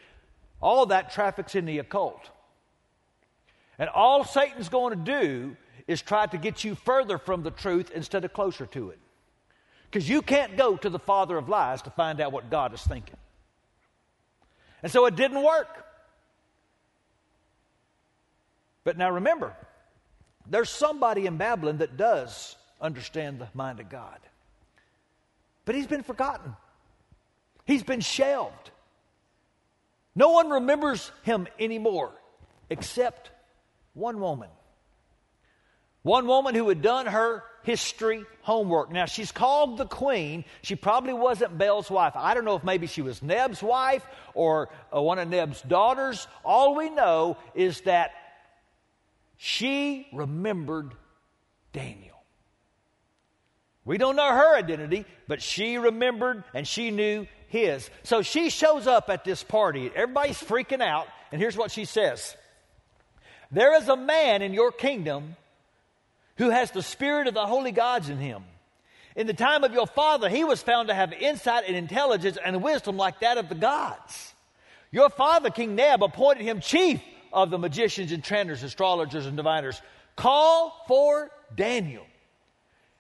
All 0.62 0.86
that 0.86 1.12
traffic's 1.12 1.54
in 1.54 1.66
the 1.66 1.80
occult. 1.80 2.30
And 3.78 3.90
all 3.90 4.24
Satan's 4.24 4.70
going 4.70 4.98
to 4.98 5.04
do 5.04 5.58
is 5.88 6.02
try 6.02 6.26
to 6.26 6.38
get 6.38 6.64
you 6.64 6.76
further 6.76 7.18
from 7.18 7.44
the 7.44 7.52
truth 7.52 7.92
instead 7.92 8.26
of 8.26 8.34
closer 8.34 8.66
to 8.68 8.90
it. 8.90 9.00
Because 9.90 10.10
you 10.10 10.22
can't 10.22 10.58
go 10.58 10.76
to 10.78 10.90
the 10.90 11.00
father 11.00 11.38
of 11.38 11.50
lies 11.50 11.82
to 11.84 11.90
find 11.92 12.20
out 12.20 12.32
what 12.32 12.50
God 12.50 12.74
is 12.74 12.82
thinking. 12.82 13.18
And 14.82 14.92
so 14.92 15.06
it 15.06 15.16
didn't 15.16 15.44
work. 15.44 15.86
But 18.84 18.98
now 18.98 19.12
remember, 19.12 19.56
there's 20.50 20.70
somebody 20.70 21.26
in 21.26 21.38
Babylon 21.38 21.78
that 21.78 21.96
does 21.96 22.56
understand 22.82 23.40
the 23.40 23.48
mind 23.54 23.80
of 23.80 23.90
God. 23.90 24.20
But 25.66 25.76
he's 25.76 25.88
been 25.88 26.04
forgotten, 26.04 26.56
he's 27.66 27.84
been 27.84 28.02
shelved. 28.02 28.72
No 30.16 30.30
one 30.30 30.50
remembers 30.50 31.12
him 31.24 31.48
anymore 31.60 32.12
except 32.70 33.32
one 33.94 34.20
woman. 34.20 34.50
One 36.04 36.28
woman 36.28 36.54
who 36.54 36.68
had 36.68 36.82
done 36.82 37.06
her 37.06 37.44
history 37.64 38.26
homework. 38.42 38.92
Now, 38.92 39.06
she's 39.06 39.32
called 39.32 39.78
the 39.78 39.86
queen. 39.86 40.44
She 40.62 40.76
probably 40.76 41.14
wasn't 41.14 41.58
Bel's 41.58 41.90
wife. 41.90 42.14
I 42.16 42.34
don't 42.34 42.44
know 42.44 42.56
if 42.56 42.64
maybe 42.64 42.88
she 42.88 43.02
was 43.02 43.24
Neb's 43.24 43.64
wife 43.64 44.06
or 44.34 44.70
uh, 44.94 45.02
one 45.02 45.18
of 45.18 45.30
Neb's 45.30 45.62
daughters. 45.62 46.28
All 46.44 46.76
we 46.76 46.90
know 46.90 47.38
is 47.56 47.82
that 47.82 48.12
she 49.38 50.08
remembered 50.14 50.94
Daniel. 51.72 52.22
We 53.86 53.98
don't 53.98 54.18
know 54.18 54.30
her 54.30 54.58
identity, 54.58 55.06
but 55.28 55.42
she 55.42 55.78
remembered 55.78 56.44
and 56.54 56.68
she 56.68 56.92
knew 56.92 57.28
his. 57.48 57.90
So 58.04 58.22
she 58.22 58.50
shows 58.50 58.88
up 58.88 59.10
at 59.10 59.24
this 59.24 59.44
party. 59.44 59.90
Everybody's 59.94 60.42
freaking 60.42 60.82
out, 60.82 61.08
and 61.32 61.42
here's 61.42 61.58
what 61.58 61.72
she 61.72 61.86
says 61.86 62.36
There 63.52 63.76
is 63.76 63.88
a 63.88 63.98
man 63.98 64.42
in 64.42 64.54
your 64.54 64.72
kingdom 64.72 65.36
who 66.38 66.50
has 66.50 66.72
the 66.72 66.82
spirit 66.82 67.28
of 67.28 67.34
the 67.34 67.46
holy 67.46 67.72
gods 67.72 68.10
in 68.10 68.18
him. 68.18 68.44
In 69.16 69.28
the 69.28 69.34
time 69.34 69.64
of 69.64 69.74
your 69.74 69.86
father, 69.86 70.28
he 70.28 70.44
was 70.44 70.62
found 70.62 70.88
to 70.88 70.94
have 70.94 71.14
insight 71.14 71.66
and 71.68 71.76
intelligence 71.76 72.38
and 72.44 72.64
wisdom 72.64 72.98
like 72.98 73.20
that 73.20 73.38
of 73.38 73.50
the 73.50 73.56
gods. 73.56 74.34
Your 74.92 75.10
father, 75.10 75.50
King 75.50 75.76
Neb, 75.76 76.04
appointed 76.04 76.44
him 76.44 76.60
chief 76.60 77.02
of 77.32 77.50
the 77.50 77.58
magicians, 77.58 78.12
enchanters, 78.12 78.64
astrologers, 78.64 79.26
and 79.26 79.38
diviners. 79.38 79.82
Call 80.16 80.84
for 80.88 81.32
Daniel, 81.56 82.06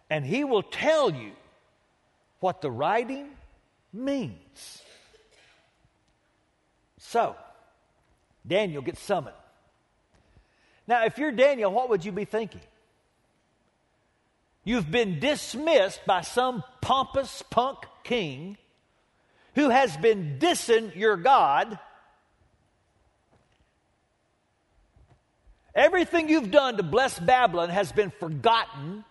and 0.09 0.25
he 0.25 0.43
will 0.43 0.63
tell 0.63 1.11
you 1.11 1.31
what 2.39 2.61
the 2.61 2.71
writing 2.71 3.29
means. 3.91 4.81
So, 6.97 7.35
Daniel 8.45 8.81
gets 8.81 8.99
summoned. 9.01 9.35
Now, 10.87 11.05
if 11.05 11.17
you're 11.17 11.31
Daniel, 11.31 11.71
what 11.71 11.89
would 11.89 12.03
you 12.03 12.11
be 12.11 12.25
thinking? 12.25 12.61
You've 14.63 14.89
been 14.89 15.19
dismissed 15.19 16.05
by 16.05 16.21
some 16.21 16.63
pompous 16.81 17.43
punk 17.49 17.79
king 18.03 18.57
who 19.55 19.69
has 19.69 19.95
been 19.97 20.37
dissing 20.39 20.95
your 20.95 21.17
God. 21.17 21.77
Everything 25.75 26.29
you've 26.29 26.51
done 26.51 26.77
to 26.77 26.83
bless 26.83 27.19
Babylon 27.19 27.69
has 27.69 27.91
been 27.91 28.11
forgotten. 28.19 29.03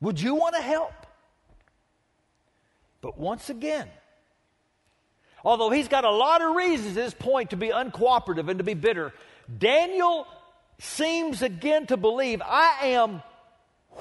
Would 0.00 0.20
you 0.20 0.34
want 0.34 0.54
to 0.54 0.62
help? 0.62 0.92
But 3.00 3.18
once 3.18 3.50
again, 3.50 3.88
although 5.44 5.70
he's 5.70 5.88
got 5.88 6.04
a 6.04 6.10
lot 6.10 6.42
of 6.42 6.54
reasons 6.54 6.96
at 6.96 7.04
this 7.04 7.14
point 7.14 7.50
to 7.50 7.56
be 7.56 7.68
uncooperative 7.68 8.48
and 8.48 8.58
to 8.58 8.64
be 8.64 8.74
bitter, 8.74 9.12
Daniel 9.58 10.26
seems 10.78 11.42
again 11.42 11.86
to 11.86 11.96
believe 11.96 12.40
I 12.44 12.86
am 12.86 13.22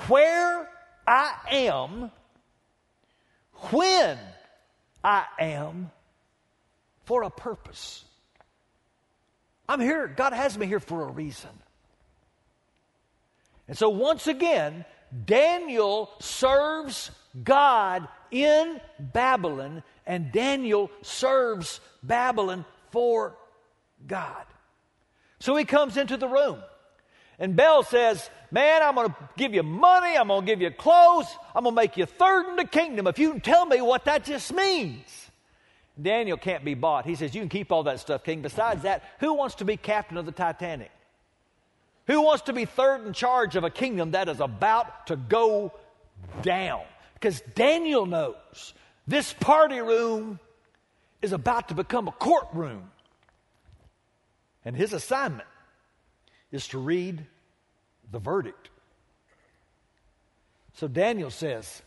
where 0.08 0.70
I 1.06 1.34
am 1.52 2.12
when 3.72 4.18
I 5.04 5.26
am 5.40 5.92
for 7.06 7.24
a 7.24 7.30
purpose. 7.30 8.04
I'm 9.68 9.80
here, 9.80 10.08
God 10.08 10.34
has 10.34 10.58
me 10.58 10.66
here 10.66 10.80
for 10.80 11.04
a 11.04 11.12
reason. 11.12 11.50
And 13.68 13.78
so 13.78 13.90
once 13.90 14.28
again, 14.28 14.86
Daniel 15.26 16.10
serves 16.20 17.12
God 17.44 18.08
in 18.32 18.80
Babylon, 19.00 19.84
and 20.06 20.32
Daniel 20.32 20.92
serves 21.02 21.80
Babylon 22.04 22.66
for 22.92 23.36
God. 24.06 24.46
So 25.40 25.56
he 25.56 25.66
comes 25.66 25.98
into 25.98 26.18
the 26.18 26.28
room, 26.28 26.60
and 27.40 27.56
Bel 27.56 27.84
says, 27.84 28.30
Man, 28.50 28.82
I'm 28.82 28.96
going 28.96 29.10
to 29.10 29.16
give 29.38 29.54
you 29.54 29.64
money, 29.64 30.18
I'm 30.18 30.30
going 30.30 30.42
to 30.42 30.46
give 30.46 30.62
you 30.62 30.72
clothes, 30.72 31.28
I'm 31.54 31.64
going 31.64 31.76
to 31.76 31.82
make 31.82 31.98
you 31.98 32.06
third 32.06 32.50
in 32.50 32.56
the 32.56 32.66
kingdom 32.66 33.08
if 33.08 33.20
you 33.20 33.32
can 33.32 33.42
tell 33.42 33.66
me 33.66 33.82
what 33.82 34.06
that 34.06 34.24
just 34.24 34.54
means. 34.54 35.28
Daniel 36.02 36.38
can't 36.38 36.64
be 36.64 36.76
bought. 36.76 37.06
He 37.06 37.16
says, 37.16 37.34
You 37.34 37.42
can 37.42 37.50
keep 37.50 37.72
all 37.72 37.84
that 37.84 38.00
stuff, 38.00 38.24
king. 38.24 38.42
Besides 38.42 38.84
that, 38.84 39.04
who 39.20 39.34
wants 39.34 39.56
to 39.56 39.66
be 39.66 39.78
captain 39.78 40.18
of 40.18 40.26
the 40.26 40.32
Titanic? 40.32 40.92
Who 42.08 42.22
wants 42.22 42.44
to 42.44 42.54
be 42.54 42.66
third 42.66 43.06
in 43.06 43.14
charge 43.14 43.56
of 43.56 43.64
a 43.64 43.70
kingdom 43.70 44.12
that 44.12 44.30
is 44.30 44.40
about 44.40 45.08
to 45.08 45.16
go 45.16 45.74
down? 46.42 46.82
Because 47.16 47.42
Daniel 47.56 48.06
knows 48.06 48.74
this 49.08 49.34
party 49.34 49.80
room 49.80 50.40
is 51.22 51.34
about 51.34 51.70
to 51.70 51.76
become 51.76 52.08
a 52.08 52.12
courtroom. 52.12 52.92
And 54.68 54.76
his 54.76 54.92
assignment 54.92 55.48
is 56.52 56.68
to 56.68 56.78
read 56.78 57.26
the 58.12 58.20
verdict. 58.20 58.70
So 60.74 60.90
Daniel 60.90 61.30
says, 61.32 61.82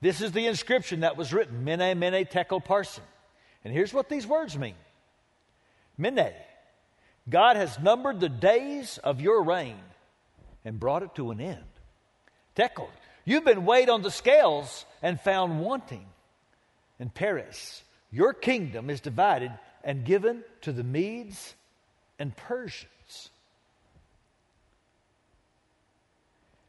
This 0.00 0.22
is 0.22 0.32
the 0.32 0.46
inscription 0.46 1.00
that 1.00 1.18
was 1.18 1.34
written, 1.34 1.62
Mene, 1.62 1.98
Mene, 1.98 2.24
Tekel, 2.24 2.62
Parsin. 2.62 3.02
And 3.66 3.74
here's 3.74 3.92
what 3.92 4.08
these 4.08 4.26
words 4.26 4.56
mean 4.56 4.76
Mene, 5.98 6.32
God 7.28 7.56
has 7.56 7.78
numbered 7.78 8.18
the 8.18 8.30
days 8.30 8.96
of 8.96 9.20
your 9.20 9.42
reign 9.42 9.82
and 10.64 10.80
brought 10.80 11.02
it 11.02 11.14
to 11.16 11.32
an 11.32 11.40
end. 11.42 11.58
Tekel, 12.56 12.88
you've 13.26 13.44
been 13.44 13.66
weighed 13.66 13.90
on 13.90 14.00
the 14.00 14.10
scales 14.10 14.86
and 15.02 15.20
found 15.20 15.60
wanting. 15.60 16.06
And 16.98 17.12
Peres, 17.12 17.82
your 18.10 18.32
kingdom 18.32 18.88
is 18.88 19.02
divided 19.02 19.52
and 19.84 20.06
given 20.06 20.44
to 20.62 20.72
the 20.72 20.82
Medes 20.82 21.56
and 22.18 22.36
Persians. 22.36 23.30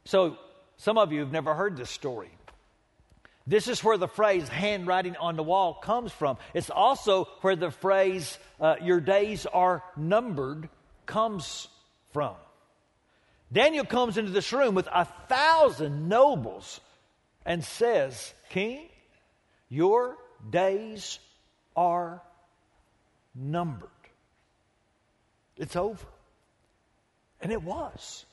So, 0.04 0.36
some 0.76 0.98
of 0.98 1.12
you 1.12 1.20
have 1.20 1.32
never 1.32 1.54
heard 1.54 1.76
this 1.76 1.90
story. 1.90 2.30
This 3.46 3.68
is 3.68 3.84
where 3.84 3.98
the 3.98 4.08
phrase 4.08 4.48
handwriting 4.48 5.16
on 5.16 5.36
the 5.36 5.42
wall 5.42 5.74
comes 5.74 6.12
from. 6.12 6.38
It's 6.54 6.70
also 6.70 7.26
where 7.42 7.56
the 7.56 7.70
phrase 7.70 8.38
uh, 8.60 8.76
your 8.82 9.00
days 9.00 9.46
are 9.46 9.82
numbered 9.96 10.68
comes 11.06 11.68
from. 12.12 12.34
Daniel 13.52 13.84
comes 13.84 14.16
into 14.16 14.30
this 14.30 14.52
room 14.52 14.74
with 14.74 14.88
a 14.92 15.04
thousand 15.28 16.08
nobles 16.08 16.80
and 17.44 17.62
says, 17.62 18.32
King, 18.48 18.88
your 19.68 20.16
days 20.50 21.18
are 21.76 22.22
numbered. 23.34 23.90
It's 25.56 25.76
over. 25.76 26.06
And 27.40 27.52
it 27.52 27.62
was. 27.62 28.24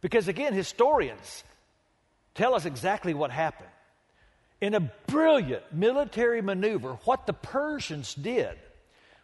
Because 0.00 0.28
again, 0.28 0.52
historians 0.52 1.44
tell 2.34 2.54
us 2.54 2.64
exactly 2.64 3.14
what 3.14 3.30
happened. 3.30 3.70
In 4.60 4.74
a 4.74 4.80
brilliant 5.06 5.64
military 5.72 6.40
maneuver, 6.40 6.98
what 7.04 7.26
the 7.26 7.32
Persians 7.32 8.14
did 8.14 8.56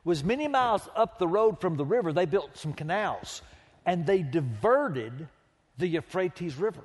was 0.05 0.25
many 0.25 0.49
miles 0.49 0.89
up 0.97 1.19
the 1.19 1.29
road 1.29 1.61
from 1.61 1.77
the 1.77 1.85
river, 1.85 2.13
they 2.13 2.27
built 2.27 2.57
some 2.57 2.73
canals 2.73 3.43
and 3.87 4.05
they 4.07 4.23
diverted 4.23 5.29
the 5.79 5.87
Euphrates 5.87 6.57
River. 6.57 6.85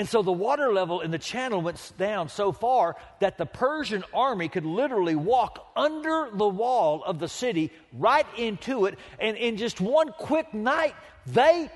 And 0.00 0.08
so 0.08 0.22
the 0.22 0.32
water 0.32 0.72
level 0.72 1.02
in 1.02 1.10
the 1.10 1.18
channel 1.18 1.60
went 1.60 1.92
down 1.98 2.30
so 2.30 2.52
far 2.52 2.96
that 3.18 3.36
the 3.36 3.44
Persian 3.44 4.02
army 4.14 4.48
could 4.48 4.64
literally 4.64 5.14
walk 5.14 5.72
under 5.76 6.30
the 6.32 6.48
wall 6.48 7.04
of 7.04 7.18
the 7.18 7.28
city 7.28 7.70
right 7.92 8.24
into 8.38 8.86
it. 8.86 8.98
And 9.18 9.36
in 9.36 9.58
just 9.58 9.78
one 9.78 10.12
quick 10.12 10.54
night, 10.54 10.94
they 11.26 11.68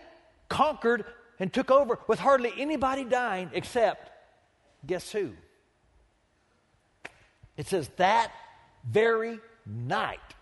conquered 0.49 1.05
and 1.39 1.53
took 1.53 1.71
over 1.71 1.99
with 2.09 2.19
hardly 2.19 2.51
anybody 2.57 3.05
dying 3.05 3.51
except, 3.53 4.11
guess 4.87 5.13
who? 5.13 5.33
It 7.59 7.67
says 7.67 7.91
that 7.97 8.33
very 8.89 9.39
night, 9.67 10.35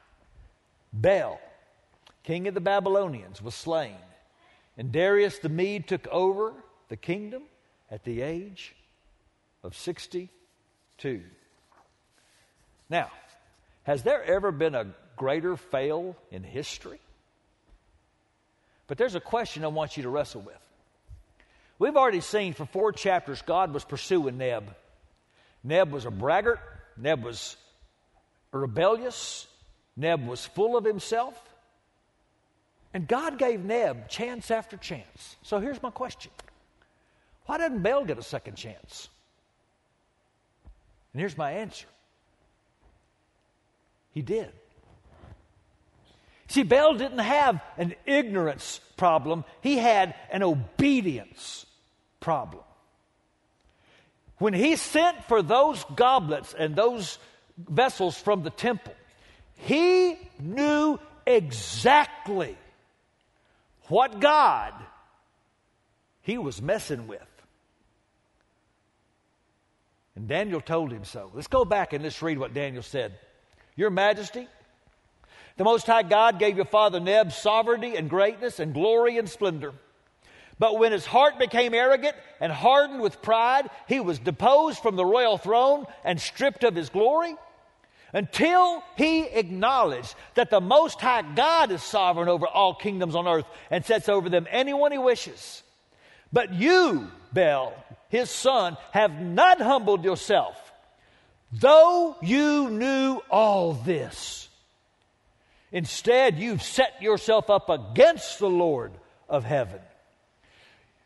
Bel, 0.93 1.41
king 2.23 2.47
of 2.47 2.55
the 2.55 2.61
Babylonians, 2.61 3.43
was 3.43 3.57
slain. 3.57 3.97
And 4.79 4.93
Darius 4.93 5.41
the 5.41 5.49
Mede 5.49 5.89
took 5.89 6.07
over 6.07 6.55
the 6.89 6.97
kingdom 6.97 7.43
at 7.93 8.05
the 8.05 8.23
age 8.23 8.75
of 9.63 9.77
62. 9.77 11.21
Now, 12.89 13.11
has 13.83 14.03
there 14.03 14.25
ever 14.25 14.51
been 14.51 14.75
a 14.75 14.87
greater 15.17 15.57
fail 15.59 16.17
in 16.31 16.43
history? 16.43 17.01
But 18.87 18.97
there's 18.97 19.15
a 19.15 19.21
question 19.21 19.63
I 19.63 19.69
want 19.69 19.97
you 19.99 20.05
to 20.05 20.09
wrestle 20.09 20.41
with. 20.41 20.57
We've 21.79 21.97
already 21.97 22.23
seen 22.23 22.55
for 22.55 22.65
four 22.65 22.93
chapters 22.93 23.43
God 23.43 23.75
was 23.75 23.85
pursuing 23.85 24.39
Neb. 24.39 24.75
Neb 25.63 25.93
was 25.93 26.07
a 26.07 26.11
braggart, 26.11 26.61
Neb 26.97 27.23
was 27.23 27.57
rebellious, 28.53 29.47
Neb 29.97 30.27
was 30.27 30.47
full 30.47 30.79
of 30.79 30.85
himself. 30.85 31.39
And 32.95 33.07
God 33.07 33.39
gave 33.39 33.65
Neb 33.65 34.09
chance 34.09 34.51
after 34.51 34.77
chance. 34.77 35.37
So 35.43 35.61
here's 35.61 35.83
my 35.83 35.91
question 35.91 36.31
Why 37.47 37.59
didn't 37.59 37.83
Bel 37.83 38.05
get 38.05 38.19
a 38.19 38.23
second 38.23 38.57
chance? 38.57 39.09
And 41.13 41.21
here's 41.21 41.37
my 41.37 41.53
answer 41.53 41.87
He 44.13 44.23
did. 44.23 44.51
See, 46.49 46.65
Bel 46.65 46.95
didn't 46.95 47.19
have 47.19 47.63
an 47.79 47.95
ignorance 48.05 48.81
problem, 48.97 49.45
he 49.63 49.79
had 49.79 50.15
an 50.31 50.43
obedience 50.43 51.67
problem. 52.21 52.63
When 54.39 54.55
he 54.55 54.77
sent 54.77 55.25
for 55.25 55.41
those 55.41 55.85
goblets 55.95 56.53
and 56.53 56.75
those 56.75 57.19
vessels 57.57 58.19
from 58.19 58.43
the 58.43 58.51
temple, 58.51 58.95
he 59.55 60.19
knew 60.41 60.99
exactly 61.27 62.57
what 63.89 64.21
God 64.21 64.75
he 66.23 66.39
was 66.39 66.61
messing 66.61 67.07
with. 67.07 67.32
And 70.15 70.29
Daniel 70.29 70.61
told 70.61 70.93
him 70.93 71.05
so. 71.05 71.31
Let's 71.35 71.47
go 71.47 71.65
back 71.65 71.93
and 71.93 72.05
let's 72.05 72.21
read 72.21 72.39
what 72.39 72.55
Daniel 72.55 72.83
said. 72.83 73.19
Your 73.77 73.91
Majesty, 73.91 74.47
the 75.57 75.65
Most 75.65 75.87
High 75.87 76.03
God 76.03 76.39
gave 76.39 76.57
your 76.57 76.67
father 76.67 77.01
Neb 77.01 77.33
sovereignty 77.33 77.97
and 77.97 78.11
greatness 78.11 78.61
and 78.61 78.75
glory 78.75 79.19
and 79.19 79.29
splendor. 79.29 79.73
But 80.59 80.79
when 80.79 80.93
his 80.93 81.07
heart 81.07 81.39
became 81.39 81.75
arrogant 81.75 82.15
and 82.41 82.53
hardened 82.53 83.01
with 83.01 83.23
pride, 83.23 83.71
he 83.89 84.01
was 84.01 84.19
deposed 84.19 84.81
from 84.81 84.97
the 84.97 85.05
royal 85.05 85.39
throne 85.39 85.87
and 86.05 86.21
stripped 86.21 86.63
of 86.63 86.77
his 86.77 86.91
glory 86.91 87.35
until 88.13 88.83
he 88.97 89.23
acknowledged 89.25 90.15
that 90.35 90.51
the 90.51 90.61
Most 90.61 91.01
High 91.01 91.23
God 91.35 91.73
is 91.73 91.83
sovereign 91.83 92.29
over 92.29 92.47
all 92.47 92.75
kingdoms 92.75 93.15
on 93.15 93.27
earth 93.27 93.47
and 93.71 93.85
sets 93.85 94.09
over 94.09 94.29
them 94.29 94.47
anyone 94.51 94.93
he 94.93 94.99
wishes. 94.99 95.63
But 96.33 96.53
you, 96.53 97.11
Bel, 97.33 97.75
his 98.13 98.29
son, 98.29 98.77
have 98.91 99.23
not 99.23 99.59
humbled 99.59 100.05
yourself, 100.05 100.55
though 101.51 102.15
you 102.21 102.69
knew 102.69 103.23
all 103.31 103.73
this. 103.73 104.51
Instead, 105.73 106.39
you've 106.39 106.63
set 106.63 107.01
yourself 107.01 107.49
up 107.49 107.71
against 107.71 108.39
the 108.39 108.51
Lord 108.51 108.93
of 109.31 109.45
heaven. 109.45 109.81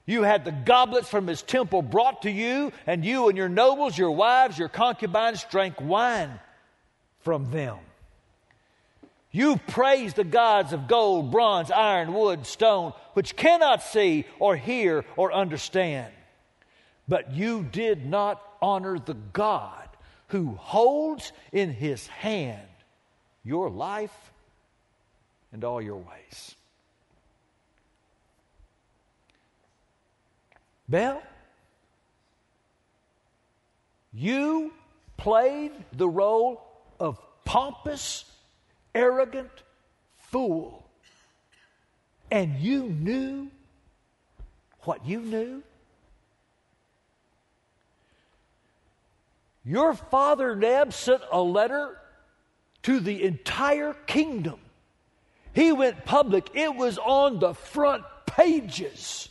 You 0.04 0.24
had 0.24 0.44
the 0.44 0.50
goblets 0.50 1.08
from 1.08 1.28
his 1.28 1.42
temple 1.42 1.80
brought 1.80 2.22
to 2.22 2.30
you, 2.30 2.72
and 2.88 3.04
you 3.04 3.28
and 3.28 3.38
your 3.38 3.48
nobles, 3.48 3.96
your 3.96 4.10
wives, 4.10 4.58
your 4.58 4.68
concubines 4.68 5.46
drank 5.48 5.80
wine 5.80 6.40
from 7.20 7.52
them. 7.52 7.76
You 9.30 9.58
praised 9.58 10.16
the 10.16 10.24
gods 10.24 10.72
of 10.72 10.88
gold, 10.88 11.30
bronze, 11.30 11.70
iron, 11.70 12.14
wood, 12.14 12.46
stone, 12.46 12.94
which 13.12 13.36
cannot 13.36 13.84
see 13.84 14.24
or 14.40 14.56
hear 14.56 15.04
or 15.16 15.32
understand. 15.32 16.12
But 17.08 17.32
you 17.32 17.62
did 17.62 18.04
not 18.06 18.42
honor 18.60 18.98
the 18.98 19.14
God 19.14 19.88
who 20.28 20.56
holds 20.56 21.32
in 21.52 21.72
his 21.72 22.06
hand 22.06 22.66
your 23.44 23.70
life 23.70 24.32
and 25.52 25.62
all 25.62 25.80
your 25.80 25.98
ways. 25.98 26.54
Bel, 30.88 31.22
you 34.12 34.72
played 35.16 35.72
the 35.92 36.08
role 36.08 36.62
of 36.98 37.20
pompous, 37.44 38.24
arrogant 38.94 39.50
fool. 40.16 40.88
And 42.30 42.58
you 42.58 42.84
knew 42.84 43.50
what 44.82 45.06
you 45.06 45.20
knew? 45.20 45.62
Your 49.66 49.94
father 49.94 50.55
Neb 50.55 50.92
sent 50.92 51.22
a 51.33 51.42
letter 51.42 51.98
to 52.85 53.00
the 53.00 53.24
entire 53.24 53.94
kingdom. 54.07 54.61
He 55.55 55.72
went 55.72 56.05
public, 56.05 56.50
it 56.55 56.74
was 56.76 56.98
on 56.98 57.40
the 57.40 57.52
front 57.52 58.05
pages. 58.26 59.29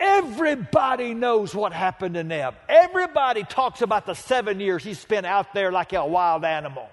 Everybody 0.00 1.14
knows 1.14 1.54
what 1.54 1.72
happened 1.72 2.14
to 2.14 2.24
Neb. 2.24 2.54
Everybody 2.68 3.44
talks 3.44 3.82
about 3.82 4.06
the 4.06 4.14
seven 4.14 4.58
years 4.58 4.82
he 4.82 4.94
spent 4.94 5.26
out 5.26 5.52
there 5.52 5.70
like 5.70 5.92
a 5.92 6.06
wild 6.06 6.44
animal. 6.44 6.88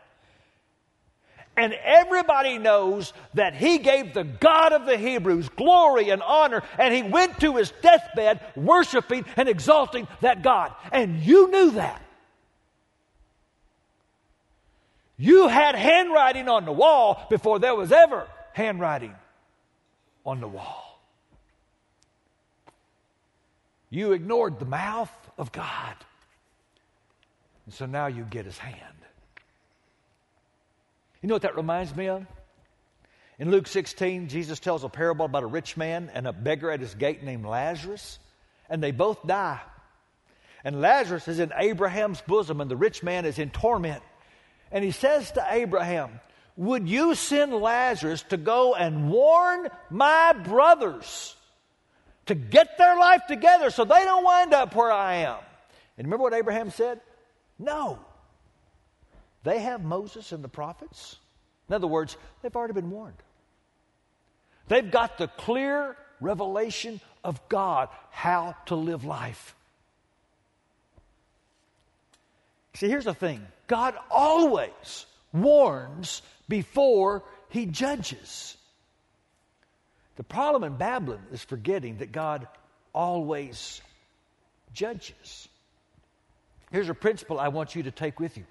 And 1.55 1.73
everybody 1.73 2.57
knows 2.57 3.13
that 3.35 3.53
he 3.53 3.77
gave 3.77 4.13
the 4.13 4.23
God 4.23 4.73
of 4.73 4.85
the 4.85 4.97
Hebrews 4.97 5.49
glory 5.49 6.09
and 6.09 6.21
honor, 6.21 6.63
and 6.77 6.93
he 6.93 7.03
went 7.03 7.39
to 7.41 7.57
his 7.57 7.71
deathbed 7.81 8.39
worshiping 8.55 9.23
and 9.37 9.47
exalting 9.47 10.07
that 10.21 10.41
God. 10.41 10.73
And 10.91 11.21
you 11.21 11.49
knew 11.51 11.71
that. 11.71 12.01
You 15.17 15.47
had 15.47 15.75
handwriting 15.75 16.49
on 16.49 16.65
the 16.65 16.71
wall 16.71 17.25
before 17.29 17.59
there 17.59 17.75
was 17.75 17.91
ever 17.91 18.27
handwriting 18.53 19.13
on 20.25 20.41
the 20.41 20.47
wall. 20.47 20.99
You 23.89 24.13
ignored 24.13 24.59
the 24.59 24.65
mouth 24.65 25.11
of 25.37 25.51
God. 25.51 25.95
And 27.65 27.73
so 27.73 27.85
now 27.85 28.07
you 28.07 28.23
get 28.23 28.45
his 28.45 28.57
hand. 28.57 28.79
You 31.21 31.29
know 31.29 31.35
what 31.35 31.43
that 31.43 31.55
reminds 31.55 31.95
me 31.95 32.09
of? 32.09 32.25
In 33.39 33.49
Luke 33.49 33.67
16, 33.67 34.27
Jesus 34.27 34.59
tells 34.59 34.83
a 34.83 34.89
parable 34.89 35.25
about 35.25 35.43
a 35.43 35.47
rich 35.47 35.77
man 35.77 36.11
and 36.13 36.27
a 36.27 36.33
beggar 36.33 36.69
at 36.71 36.79
his 36.79 36.93
gate 36.95 37.23
named 37.23 37.45
Lazarus, 37.45 38.19
and 38.69 38.83
they 38.83 38.91
both 38.91 39.25
die. 39.25 39.61
And 40.63 40.81
Lazarus 40.81 41.27
is 41.27 41.39
in 41.39 41.51
Abraham's 41.57 42.21
bosom, 42.21 42.61
and 42.61 42.69
the 42.69 42.75
rich 42.75 43.03
man 43.03 43.25
is 43.25 43.39
in 43.39 43.49
torment. 43.49 44.03
And 44.73 44.83
he 44.83 44.91
says 44.91 45.31
to 45.33 45.45
Abraham, 45.49 46.19
Would 46.57 46.89
you 46.89 47.13
send 47.13 47.53
Lazarus 47.53 48.23
to 48.29 48.37
go 48.37 48.73
and 48.73 49.09
warn 49.09 49.69
my 49.91 50.33
brothers 50.33 51.35
to 52.25 52.35
get 52.35 52.77
their 52.79 52.97
life 52.97 53.21
together 53.27 53.69
so 53.69 53.85
they 53.85 54.03
don't 54.03 54.23
wind 54.23 54.53
up 54.53 54.75
where 54.75 54.91
I 54.91 55.17
am? 55.17 55.37
And 55.97 56.07
remember 56.07 56.23
what 56.23 56.33
Abraham 56.33 56.71
said? 56.71 56.99
No. 57.59 57.99
They 59.43 59.59
have 59.59 59.83
Moses 59.83 60.31
and 60.31 60.43
the 60.43 60.49
prophets. 60.49 61.17
In 61.69 61.75
other 61.75 61.87
words, 61.87 62.17
they've 62.41 62.55
already 62.55 62.73
been 62.73 62.89
warned. 62.89 63.21
They've 64.69 64.89
got 64.89 65.19
the 65.19 65.27
clear 65.27 65.95
revelation 66.19 66.99
of 67.23 67.47
God 67.47 67.89
how 68.09 68.55
to 68.65 68.75
live 68.75 69.05
life. 69.05 69.55
See, 72.75 72.89
here's 72.89 73.05
the 73.05 73.13
thing 73.13 73.45
God 73.67 73.95
always 74.09 75.05
warns 75.31 76.21
before 76.49 77.23
he 77.49 77.65
judges. 77.65 78.57
The 80.15 80.23
problem 80.23 80.63
in 80.63 80.77
Babylon 80.77 81.25
is 81.31 81.43
forgetting 81.43 81.97
that 81.97 82.11
God 82.11 82.47
always 82.93 83.81
judges. 84.73 85.47
Here's 86.71 86.89
a 86.89 86.93
principle 86.93 87.39
I 87.39 87.47
want 87.49 87.75
you 87.75 87.83
to 87.83 87.91
take 87.91 88.19
with 88.19 88.37
you 88.37 88.45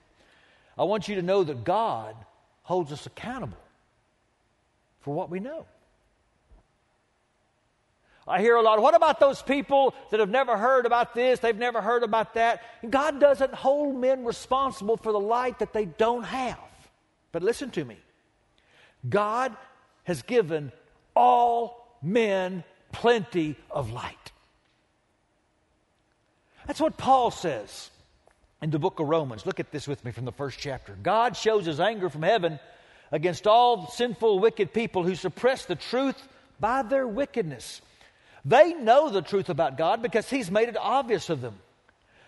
I 0.79 0.85
want 0.85 1.09
you 1.09 1.17
to 1.17 1.23
know 1.23 1.45
that 1.45 1.65
God 1.65 2.17
holds 2.63 2.93
us 2.93 3.07
accountable 3.07 3.59
for 5.01 5.15
what 5.15 5.31
we 5.31 5.41
know. 5.41 5.67
I 8.27 8.41
hear 8.41 8.57
a 8.57 8.63
lot, 8.63 8.81
what 8.81 8.95
about 8.95 9.19
those 9.19 9.43
people 9.43 9.95
that 10.11 10.21
have 10.21 10.31
never 10.31 10.57
heard 10.57 10.87
about 10.87 11.15
this, 11.15 11.41
they've 11.41 11.57
never 11.57 11.81
heard 11.81 12.05
about 12.05 12.35
that? 12.35 12.63
God 12.89 13.19
doesn't 13.19 13.53
hold 13.53 13.97
men 13.97 14.25
responsible 14.25 14.97
for 14.97 15.11
the 15.11 15.21
light 15.21 15.59
that 15.59 15.73
they 15.73 15.87
don't 15.87 16.23
have. 16.23 16.59
But 17.33 17.43
listen 17.43 17.71
to 17.73 17.85
me 17.85 17.97
God 19.09 19.57
has 20.05 20.23
given 20.23 20.71
all 21.17 21.97
men 22.03 22.65
plenty 22.93 23.57
of 23.71 23.91
light. 23.93 24.33
That's 26.67 26.81
what 26.81 26.97
Paul 26.97 27.31
says 27.31 27.91
in 28.61 28.71
the 28.71 28.79
book 28.79 29.01
of 29.01 29.09
Romans. 29.09 29.45
Look 29.47 29.59
at 29.59 29.73
this 29.73 29.89
with 29.89 30.05
me 30.05 30.13
from 30.13 30.25
the 30.25 30.33
first 30.33 30.59
chapter. 30.61 30.97
God 31.03 31.37
shows 31.37 31.67
his 31.67 31.81
anger 31.81 32.09
from 32.09 32.23
heaven 32.23 32.61
against 33.11 33.47
all 33.47 33.89
sinful, 33.89 34.39
wicked 34.39 34.73
people 34.73 35.03
who 35.03 35.15
suppress 35.15 35.67
the 35.67 35.75
truth 35.75 36.17
by 36.61 36.83
their 36.83 37.07
wickedness. 37.07 37.83
They 38.45 38.75
know 38.75 39.09
the 39.11 39.23
truth 39.23 39.49
about 39.49 39.77
God 39.77 40.03
because 40.03 40.29
He's 40.29 40.51
made 40.51 40.69
it 40.69 40.77
obvious 40.77 41.27
to 41.27 41.37
them. 41.37 41.59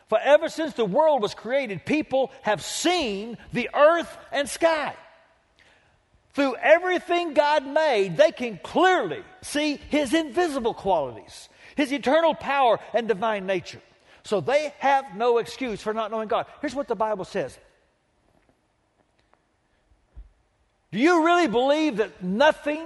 For 0.09 0.19
ever 0.19 0.49
since 0.49 0.75
the 0.75 0.85
world 0.85 1.23
was 1.23 1.35
created, 1.35 1.85
people 1.85 2.31
have 2.43 2.63
seen 2.63 3.39
the 3.53 3.71
earth 3.75 4.17
and 4.33 4.49
sky. 4.49 4.95
Through 6.35 6.57
everything 6.57 7.33
God 7.33 7.67
made, 7.67 8.17
they 8.17 8.33
can 8.33 8.59
clearly 8.63 9.23
see 9.43 9.77
His 9.89 10.13
invisible 10.13 10.75
qualities, 10.75 11.49
His 11.77 11.93
eternal 11.93 12.35
power 12.35 12.79
and 12.93 13.09
divine 13.09 13.47
nature. 13.47 13.81
So 14.25 14.41
they 14.41 14.73
have 14.79 15.17
no 15.17 15.39
excuse 15.39 15.81
for 15.81 15.93
not 15.95 16.11
knowing 16.11 16.29
God. 16.29 16.47
Here's 16.61 16.75
what 16.75 16.89
the 16.89 16.97
Bible 16.97 17.25
says 17.25 17.59
Do 20.93 20.99
you 20.99 21.25
really 21.25 21.49
believe 21.49 21.97
that 21.97 22.23
nothing 22.23 22.83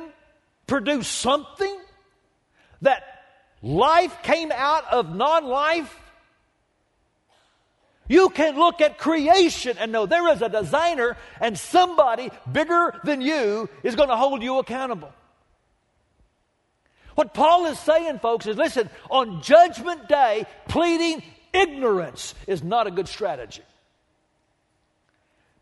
produced 0.66 1.12
something? 1.12 1.78
That 2.82 3.17
life 3.62 4.22
came 4.22 4.52
out 4.52 4.84
of 4.90 5.14
non 5.14 5.46
life? 5.46 5.94
You 8.08 8.30
can 8.30 8.58
look 8.58 8.80
at 8.80 8.96
creation 8.96 9.76
and 9.78 9.92
know 9.92 10.06
there 10.06 10.32
is 10.32 10.40
a 10.40 10.48
designer 10.48 11.16
and 11.40 11.58
somebody 11.58 12.30
bigger 12.50 12.98
than 13.04 13.20
you 13.20 13.68
is 13.82 13.96
going 13.96 14.08
to 14.08 14.16
hold 14.16 14.42
you 14.42 14.58
accountable. 14.58 15.12
What 17.14 17.34
Paul 17.34 17.66
is 17.66 17.78
saying, 17.80 18.20
folks, 18.20 18.46
is 18.46 18.56
listen, 18.56 18.88
on 19.10 19.42
Judgment 19.42 20.08
Day, 20.08 20.46
pleading 20.68 21.22
ignorance 21.52 22.34
is 22.46 22.62
not 22.62 22.86
a 22.86 22.90
good 22.90 23.08
strategy. 23.08 23.62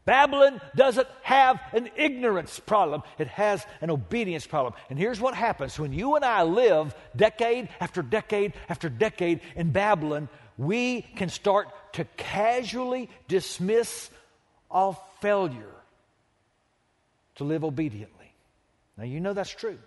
Babylon 0.06 0.60
doesn't 0.76 1.08
have 1.22 1.60
an 1.72 1.90
ignorance 1.96 2.60
problem, 2.60 3.02
it 3.18 3.26
has 3.26 3.66
an 3.80 3.90
obedience 3.90 4.46
problem. 4.46 4.72
And 4.88 4.98
here's 4.98 5.20
what 5.20 5.34
happens 5.34 5.78
when 5.78 5.92
you 5.92 6.14
and 6.14 6.24
I 6.24 6.44
live 6.44 6.94
decade 7.14 7.68
after 7.80 8.02
decade 8.02 8.54
after 8.68 8.88
decade 8.88 9.40
in 9.56 9.72
Babylon, 9.72 10.28
we 10.56 11.02
can 11.02 11.28
start 11.28 11.68
to 11.94 12.04
casually 12.16 13.10
dismiss 13.26 14.08
all 14.70 14.94
failure 15.20 15.74
to 17.34 17.44
live 17.44 17.64
obediently. 17.64 18.32
Now, 18.96 19.04
you 19.04 19.20
know 19.20 19.32
that's 19.32 19.50
true. 19.50 19.78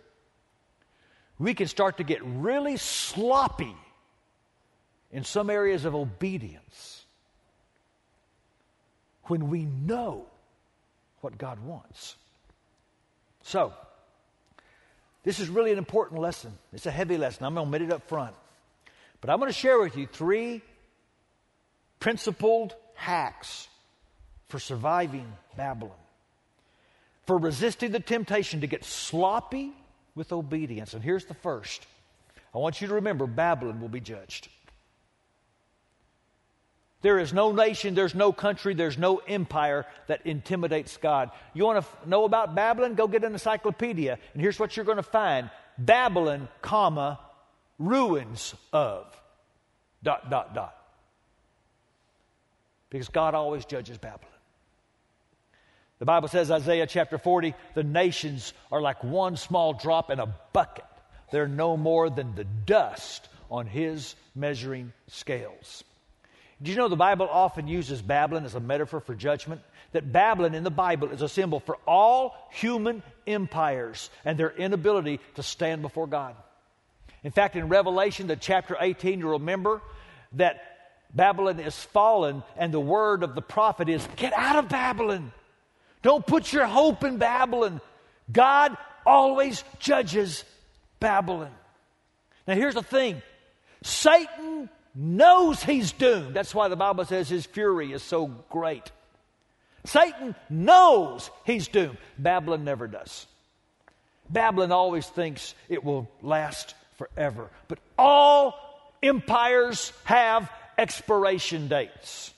We 1.40 1.54
can 1.54 1.68
start 1.68 1.98
to 1.98 2.04
get 2.04 2.20
really 2.24 2.76
sloppy 2.76 3.76
in 5.12 5.24
some 5.24 5.50
areas 5.50 5.86
of 5.86 5.96
obedience 5.96 6.99
when 9.30 9.50
we 9.50 9.66
know 9.66 10.26
what 11.22 11.38
God 11.38 11.60
wants. 11.64 12.16
So, 13.44 13.74
this 15.24 15.40
is 15.40 15.50
really 15.50 15.72
an 15.72 15.78
important 15.78 16.22
lesson. 16.22 16.52
It's 16.74 16.86
a 16.86 16.92
heavy 16.92 17.18
lesson. 17.18 17.46
I'm 17.46 17.54
going 17.54 17.70
to 17.70 17.76
admit 17.76 17.90
it 17.90 17.94
up 17.94 18.08
front. 18.08 18.36
But 19.22 19.30
I'm 19.30 19.40
going 19.40 19.52
to 19.52 19.58
share 19.58 19.80
with 19.80 19.98
you 19.98 20.08
three 20.08 20.62
principled 22.00 22.74
hacks 22.96 23.68
for 24.48 24.60
surviving 24.60 25.32
Babylon, 25.58 25.92
for 27.26 27.38
resisting 27.38 27.92
the 27.92 28.00
temptation 28.00 28.62
to 28.62 28.68
get 28.68 28.84
sloppy 28.84 29.74
with 30.16 30.32
obedience. 30.32 30.94
And 30.94 31.04
here's 31.04 31.26
the 31.26 31.34
first 31.34 31.86
I 32.54 32.58
want 32.58 32.82
you 32.82 32.88
to 32.88 32.96
remember 32.96 33.28
Babylon 33.28 33.80
will 33.80 33.90
be 33.90 34.00
judged. 34.00 34.48
There 37.02 37.20
is 37.20 37.32
no 37.32 37.54
nation, 37.54 37.96
there's 37.96 38.14
no 38.14 38.34
country, 38.34 38.74
there's 38.74 38.98
no 38.98 39.18
empire 39.18 39.86
that 40.08 40.26
intimidates 40.26 40.98
God. 40.98 41.32
You 41.54 41.64
want 41.64 41.86
to 41.86 42.10
know 42.10 42.26
about 42.26 42.56
Babylon? 42.56 42.96
Go 42.96 43.08
get 43.08 43.24
an 43.24 43.32
encyclopedia. 43.32 44.20
And 44.34 44.42
here's 44.42 44.60
what 44.60 44.76
you're 44.76 44.86
going 44.86 44.98
to 44.98 45.04
find 45.04 45.50
Babylon, 45.78 46.50
comma, 46.62 47.20
ruins 47.78 48.54
of. 48.74 49.06
Dot, 50.04 50.30
dot, 50.30 50.54
dot. 50.54 50.76
Because 52.90 53.10
God 53.10 53.34
always 53.34 53.66
judges 53.66 53.98
Babylon. 53.98 54.26
The 56.00 56.06
Bible 56.06 56.30
says, 56.30 56.50
Isaiah 56.50 56.88
chapter 56.88 57.18
40, 57.18 57.54
the 57.76 57.84
nations 57.84 58.54
are 58.72 58.82
like 58.82 59.04
one 59.04 59.36
small 59.36 59.74
drop 59.74 60.10
in 60.10 60.20
a 60.20 60.34
bucket. 60.54 60.86
They're 61.32 61.48
no 61.48 61.78
more 61.78 62.10
than 62.10 62.36
the 62.36 62.46
dust 62.46 63.28
on 63.52 63.68
his 63.68 64.16
measuring 64.34 64.94
scales. 65.08 65.84
Do 66.62 66.72
you 66.72 66.78
know 66.78 66.90
the 66.90 66.96
Bible 66.98 67.28
often 67.32 67.68
uses 67.68 68.02
Babylon 68.02 68.44
as 68.44 68.56
a 68.56 68.60
metaphor 68.60 69.00
for 69.00 69.16
judgment? 69.16 69.62
That 69.94 70.12
Babylon 70.12 70.54
in 70.54 70.64
the 70.64 70.70
Bible 70.70 71.10
is 71.12 71.22
a 71.22 71.30
symbol 71.30 71.62
for 71.62 71.78
all 71.88 72.36
human 72.52 73.02
empires 73.26 74.10
and 74.26 74.38
their 74.38 74.52
inability 74.52 75.20
to 75.36 75.44
stand 75.44 75.82
before 75.82 76.06
God. 76.06 76.36
In 77.24 77.32
fact, 77.32 77.56
in 77.56 77.70
Revelation, 77.70 78.28
the 78.28 78.36
chapter 78.36 78.76
18, 78.80 79.20
you 79.20 79.30
remember 79.30 79.82
that 80.34 80.62
Babylon 81.14 81.60
is 81.60 81.76
fallen, 81.76 82.44
and 82.56 82.74
the 82.74 82.80
word 82.80 83.24
of 83.24 83.36
the 83.36 83.42
prophet 83.42 83.90
is 83.90 84.08
get 84.16 84.34
out 84.34 84.58
of 84.58 84.70
Babylon. 84.70 85.32
Don't 86.02 86.26
put 86.26 86.54
your 86.54 86.66
hope 86.66 87.04
in 87.04 87.18
Babylon. 87.18 87.82
God 88.32 88.78
always 89.06 89.64
judges 89.80 90.44
Babylon. 91.00 91.52
Now, 92.48 92.56
here's 92.56 92.76
the 92.76 92.84
thing 92.84 93.22
Satan 93.82 94.49
knows 94.96 95.64
he's 95.64 95.92
doomed. 95.92 96.36
That's 96.36 96.54
why 96.54 96.68
the 96.68 96.76
Bible 96.76 97.06
says 97.06 97.30
his 97.30 97.46
fury 97.46 97.92
is 97.92 98.04
so 98.04 98.28
great. 98.50 98.92
Satan 99.86 100.36
knows 100.50 101.30
he's 101.46 101.68
doomed. 101.68 101.98
Babylon 102.18 102.64
never 102.64 102.88
does. 102.88 103.28
Babylon 104.30 104.72
always 104.72 105.08
thinks 105.08 105.56
it 105.70 105.84
will 105.84 106.10
last 106.22 106.76
forever. 106.98 107.50
But 107.68 107.80
all 107.98 108.56
empires 109.02 109.94
have 110.04 110.52
expiration 110.78 111.68
dates 111.68 112.34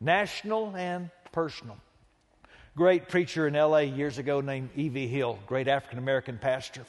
national 0.00 0.74
and 0.76 1.10
personal. 1.30 1.76
Great 2.76 3.08
preacher 3.08 3.46
in 3.46 3.54
LA 3.54 3.78
years 3.78 4.18
ago 4.18 4.40
named 4.40 4.70
E.V. 4.76 5.06
Hill, 5.06 5.38
great 5.46 5.68
African 5.68 5.98
American 5.98 6.38
pastor. 6.38 6.84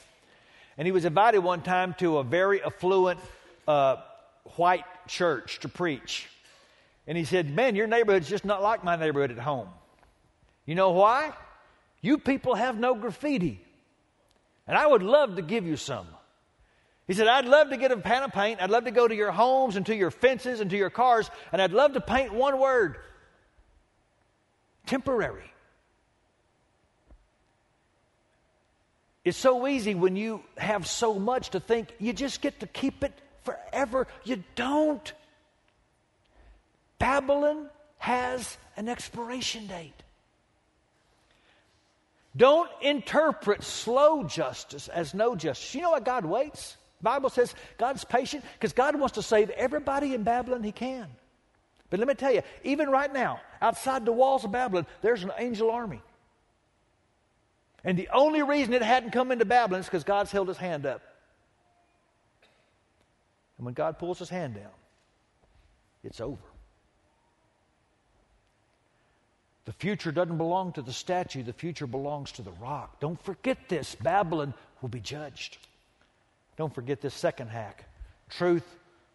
And 0.76 0.86
he 0.86 0.92
was 0.92 1.04
invited 1.04 1.38
one 1.38 1.62
time 1.62 1.94
to 1.98 2.18
a 2.18 2.24
very 2.24 2.62
affluent 2.62 3.20
uh, 3.66 3.96
white 4.56 4.84
church 5.08 5.60
to 5.60 5.68
preach. 5.68 6.28
And 7.06 7.18
he 7.18 7.24
said, 7.24 7.50
Man, 7.54 7.74
your 7.74 7.86
neighborhood's 7.86 8.28
just 8.28 8.44
not 8.44 8.62
like 8.62 8.84
my 8.84 8.96
neighborhood 8.96 9.30
at 9.30 9.38
home. 9.38 9.68
You 10.66 10.74
know 10.74 10.90
why? 10.90 11.32
You 12.00 12.18
people 12.18 12.54
have 12.54 12.78
no 12.78 12.94
graffiti. 12.94 13.60
And 14.66 14.76
I 14.76 14.86
would 14.86 15.02
love 15.02 15.36
to 15.36 15.42
give 15.42 15.66
you 15.66 15.76
some. 15.76 16.06
He 17.06 17.12
said, 17.12 17.28
I'd 17.28 17.44
love 17.44 17.70
to 17.70 17.76
get 17.76 17.92
a 17.92 17.96
pan 17.98 18.22
of 18.22 18.32
paint. 18.32 18.62
I'd 18.62 18.70
love 18.70 18.84
to 18.84 18.90
go 18.90 19.06
to 19.06 19.14
your 19.14 19.30
homes 19.30 19.76
and 19.76 19.84
to 19.86 19.94
your 19.94 20.10
fences 20.10 20.60
and 20.60 20.70
to 20.70 20.76
your 20.76 20.88
cars, 20.88 21.30
and 21.52 21.60
I'd 21.60 21.72
love 21.72 21.92
to 21.94 22.00
paint 22.00 22.32
one 22.32 22.58
word 22.58 22.96
temporary. 24.86 25.50
It's 29.24 29.38
so 29.38 29.66
easy 29.66 29.94
when 29.94 30.16
you 30.16 30.42
have 30.56 30.86
so 30.86 31.14
much 31.14 31.50
to 31.50 31.60
think 31.60 31.88
you 31.98 32.12
just 32.12 32.42
get 32.42 32.60
to 32.60 32.66
keep 32.66 33.02
it 33.02 33.18
forever. 33.44 34.06
You 34.24 34.42
don't. 34.54 35.12
Babylon 36.98 37.68
has 37.98 38.56
an 38.76 38.88
expiration 38.88 39.66
date. 39.66 39.92
Don't 42.36 42.70
interpret 42.80 43.62
slow 43.62 44.24
justice 44.24 44.88
as 44.88 45.14
no 45.14 45.36
justice. 45.36 45.74
You 45.74 45.82
know 45.82 45.90
what 45.90 46.04
God 46.04 46.24
waits? 46.24 46.76
The 46.98 47.04
Bible 47.04 47.30
says 47.30 47.54
God's 47.78 48.04
patient 48.04 48.44
because 48.54 48.72
God 48.72 48.98
wants 48.98 49.14
to 49.14 49.22
save 49.22 49.50
everybody 49.50 50.14
in 50.14 50.22
Babylon 50.24 50.62
he 50.62 50.72
can. 50.72 51.06
But 51.90 52.00
let 52.00 52.08
me 52.08 52.14
tell 52.14 52.32
you, 52.32 52.42
even 52.64 52.88
right 52.88 53.12
now, 53.12 53.40
outside 53.62 54.04
the 54.04 54.12
walls 54.12 54.44
of 54.44 54.50
Babylon, 54.50 54.86
there's 55.00 55.22
an 55.22 55.30
angel 55.38 55.70
army. 55.70 56.02
And 57.84 57.98
the 57.98 58.08
only 58.12 58.42
reason 58.42 58.72
it 58.72 58.82
hadn't 58.82 59.10
come 59.10 59.30
into 59.30 59.44
Babylon 59.44 59.80
is 59.80 59.86
because 59.86 60.02
God's 60.02 60.32
held 60.32 60.48
his 60.48 60.56
hand 60.56 60.86
up. 60.86 61.02
And 63.64 63.66
when 63.68 63.74
God 63.74 63.98
pulls 63.98 64.18
his 64.18 64.28
hand 64.28 64.56
down, 64.56 64.74
it's 66.02 66.20
over. 66.20 66.36
The 69.64 69.72
future 69.72 70.12
doesn't 70.12 70.36
belong 70.36 70.72
to 70.72 70.82
the 70.82 70.92
statue, 70.92 71.42
the 71.42 71.54
future 71.54 71.86
belongs 71.86 72.32
to 72.32 72.42
the 72.42 72.50
rock. 72.60 73.00
Don't 73.00 73.18
forget 73.24 73.56
this. 73.70 73.94
Babylon 73.94 74.52
will 74.82 74.90
be 74.90 75.00
judged. 75.00 75.56
Don't 76.58 76.74
forget 76.74 77.00
this 77.00 77.14
second 77.14 77.48
hack. 77.48 77.86
Truth 78.28 78.66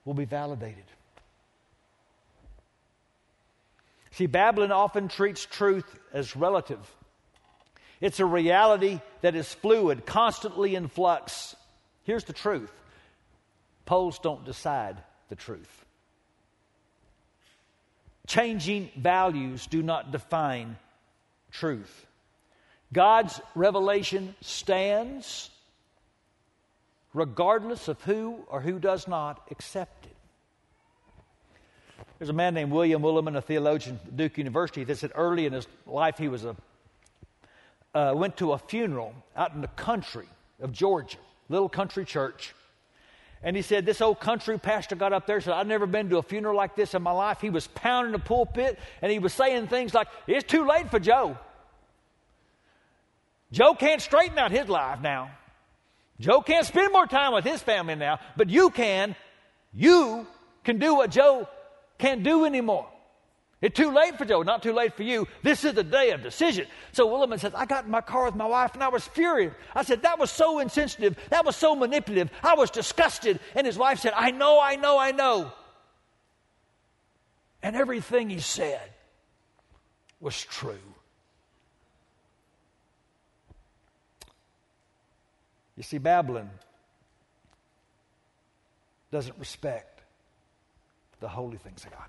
will 0.04 0.16
be 0.16 0.26
validated. 0.26 0.86
See, 4.14 4.26
Babylon 4.26 4.72
often 4.72 5.10
treats 5.10 5.46
truth 5.46 5.86
as 6.12 6.36
relative. 6.36 6.80
It's 8.02 8.20
a 8.20 8.26
reality 8.26 9.00
that 9.22 9.36
is 9.36 9.54
fluid, 9.54 10.08
constantly 10.08 10.74
in 10.74 10.88
flux. 10.88 11.56
Here's 12.04 12.24
the 12.24 12.34
truth 12.34 12.72
polls 13.90 14.20
don't 14.20 14.46
decide 14.46 14.98
the 15.30 15.36
truth. 15.36 15.84
Changing 18.28 18.92
values 18.96 19.66
do 19.66 19.82
not 19.82 20.12
define 20.12 20.78
truth. 21.52 22.06
God's 22.94 23.42
revelation 23.56 24.36
stands 24.42 25.50
regardless 27.16 27.88
of 27.88 28.00
who 28.04 28.36
or 28.48 28.62
who 28.62 28.78
does 28.78 29.08
not 29.08 29.42
accept 29.50 30.06
it. 30.06 30.16
There's 32.20 32.30
a 32.30 32.34
man 32.34 32.54
named 32.54 32.72
William 32.72 33.02
Willimon, 33.02 33.36
a 33.36 33.42
theologian 33.42 34.00
at 34.06 34.16
Duke 34.16 34.38
University, 34.38 34.84
that 34.84 35.00
said 35.00 35.14
early 35.16 35.48
in 35.48 35.54
his 35.54 35.68
life 35.88 36.20
he 36.20 36.28
was 36.28 36.46
a 36.46 36.56
uh, 37.96 38.14
went 38.16 38.38
to 38.38 38.52
a 38.52 38.60
funeral 38.60 39.16
out 39.36 39.56
in 39.56 39.62
the 39.62 39.68
country 39.70 40.28
of 40.62 40.72
Georgia, 40.72 41.18
little 41.50 41.70
country 41.70 42.06
church. 42.06 42.54
And 43.44 43.56
he 43.56 43.62
said, 43.62 43.86
This 43.86 44.02
old 44.02 44.20
country 44.20 44.58
pastor 44.60 44.96
got 44.96 45.14
up 45.14 45.26
there 45.26 45.38
and 45.38 45.46
said, 45.46 45.54
I've 45.54 45.68
never 45.68 45.86
been 45.86 46.10
to 46.10 46.18
a 46.18 46.24
funeral 46.24 46.56
like 46.56 46.76
this 46.76 46.94
in 46.94 47.02
my 47.02 47.12
life. 47.12 47.40
He 47.42 47.50
was 47.50 47.68
pounding 47.68 48.12
the 48.12 48.20
pulpit 48.20 48.78
and 49.02 49.12
he 49.12 49.20
was 49.20 49.34
saying 49.34 49.68
things 49.68 49.94
like, 49.94 50.08
It's 50.28 50.50
too 50.50 50.68
late 50.68 50.90
for 50.90 51.00
Joe. 51.00 51.38
Joe 53.52 53.74
can't 53.74 54.02
straighten 54.02 54.38
out 54.38 54.52
his 54.52 54.68
life 54.68 55.00
now. 55.02 55.32
Joe 56.20 56.42
can't 56.42 56.66
spend 56.66 56.92
more 56.92 57.08
time 57.08 57.34
with 57.34 57.46
his 57.46 57.62
family 57.62 57.96
now, 57.96 58.20
but 58.36 58.50
you 58.50 58.70
can. 58.70 59.16
You 59.74 60.28
can 60.64 60.78
do 60.78 60.96
what 60.96 61.12
Joe 61.12 61.48
can't 61.98 62.24
do 62.24 62.46
anymore. 62.46 62.88
It's 63.62 63.76
too 63.76 63.92
late 63.92 64.18
for 64.18 64.24
Joe, 64.24 64.42
not 64.42 64.64
too 64.64 64.72
late 64.72 64.94
for 64.96 65.04
you. 65.04 65.28
This 65.44 65.66
is 65.66 65.74
the 65.74 65.84
day 65.84 66.12
of 66.12 66.24
decision. 66.24 66.66
So 66.94 67.10
Willimon 67.10 67.40
says, 67.40 67.54
I 67.54 67.66
got 67.66 67.84
in 67.84 67.92
my 67.92 68.00
car 68.00 68.26
with 68.26 68.36
my 68.36 68.46
wife 68.46 68.74
and 68.74 68.82
I 68.82 68.88
was 68.88 69.06
furious. 69.06 69.54
I 69.76 69.84
said, 69.84 70.04
That 70.04 70.18
was 70.18 70.32
so 70.32 70.60
insensitive. 70.60 71.18
That 71.30 71.46
was 71.46 71.58
so 71.58 71.76
manipulative. 71.76 72.32
I 72.42 72.56
was 72.56 72.72
disgusted. 72.72 73.40
And 73.56 73.68
his 73.68 73.78
wife 73.78 74.00
said, 74.00 74.14
I 74.16 74.32
know, 74.32 74.62
I 74.62 74.78
know, 74.78 74.98
I 74.98 75.12
know. 75.12 75.52
And 77.62 77.76
everything 77.76 78.30
he 78.30 78.40
said 78.40 78.90
was 80.22 80.42
true. 80.42 80.78
You 85.76 85.84
see, 85.84 85.98
Babylon 85.98 86.50
doesn't 89.12 89.38
respect 89.38 90.02
the 91.20 91.28
holy 91.28 91.58
things 91.58 91.84
of 91.84 91.92
God. 91.92 92.08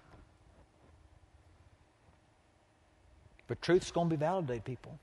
But 3.50 3.60
truth's 3.60 3.90
going 3.90 4.08
to 4.08 4.16
be 4.16 4.20
validated, 4.20 4.64
people. 4.64 4.96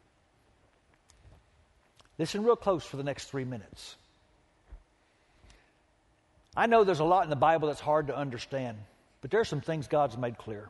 Listen 2.17 2.45
real 2.45 2.55
close 2.55 2.86
for 2.86 2.95
the 2.95 3.03
next 3.03 3.25
three 3.25 3.43
minutes. 3.43 3.97
I 6.55 6.65
know 6.67 6.86
there's 6.86 7.01
a 7.01 7.03
lot 7.03 7.25
in 7.25 7.29
the 7.29 7.36
Bible 7.36 7.67
that's 7.67 7.81
hard 7.81 8.07
to 8.07 8.15
understand, 8.15 8.77
but 9.19 9.31
there 9.31 9.41
are 9.41 9.45
some 9.45 9.60
things 9.60 9.88
God's 9.88 10.17
made 10.17 10.38
clear. 10.38 10.69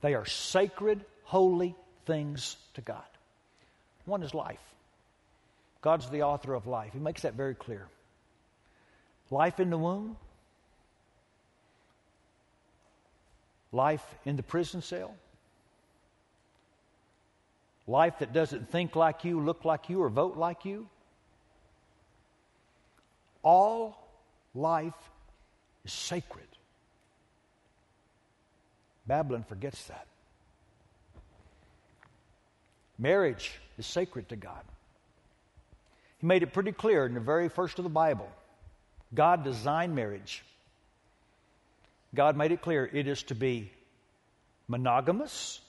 They 0.00 0.14
are 0.14 0.24
sacred, 0.24 1.04
holy 1.24 1.76
things 2.06 2.56
to 2.72 2.80
God. 2.80 3.04
One 4.06 4.22
is 4.22 4.32
life. 4.32 4.64
God's 5.82 6.08
the 6.08 6.22
author 6.22 6.54
of 6.54 6.66
life. 6.66 6.94
He 6.94 7.00
makes 7.00 7.20
that 7.20 7.34
very 7.34 7.54
clear. 7.54 7.86
Life 9.30 9.60
in 9.60 9.68
the 9.68 9.76
womb, 9.76 10.16
life 13.72 14.14
in 14.24 14.36
the 14.36 14.42
prison 14.42 14.80
cell, 14.80 15.14
life 17.86 18.18
that 18.20 18.32
doesn't 18.32 18.70
think 18.70 18.96
like 18.96 19.24
you, 19.24 19.40
look 19.40 19.64
like 19.64 19.88
you, 19.88 20.02
or 20.02 20.08
vote 20.08 20.36
like 20.36 20.64
you. 20.64 20.88
All 23.42 23.96
life 24.54 24.94
is 25.84 25.92
sacred. 25.92 26.46
Babylon 29.06 29.44
forgets 29.46 29.84
that. 29.86 30.06
Marriage 32.98 33.52
is 33.76 33.86
sacred 33.86 34.28
to 34.30 34.36
God. 34.36 34.62
He 36.18 36.26
made 36.26 36.42
it 36.42 36.52
pretty 36.52 36.72
clear 36.72 37.04
in 37.04 37.12
the 37.12 37.20
very 37.20 37.48
first 37.48 37.78
of 37.78 37.82
the 37.82 37.90
Bible. 37.90 38.30
God 39.14 39.44
designed 39.44 39.94
marriage 39.94 40.42
God 42.14 42.36
made 42.36 42.52
it 42.52 42.62
clear 42.62 42.88
it 42.92 43.08
is 43.08 43.22
to 43.24 43.34
be 43.34 43.70
monogamous, 44.68 45.60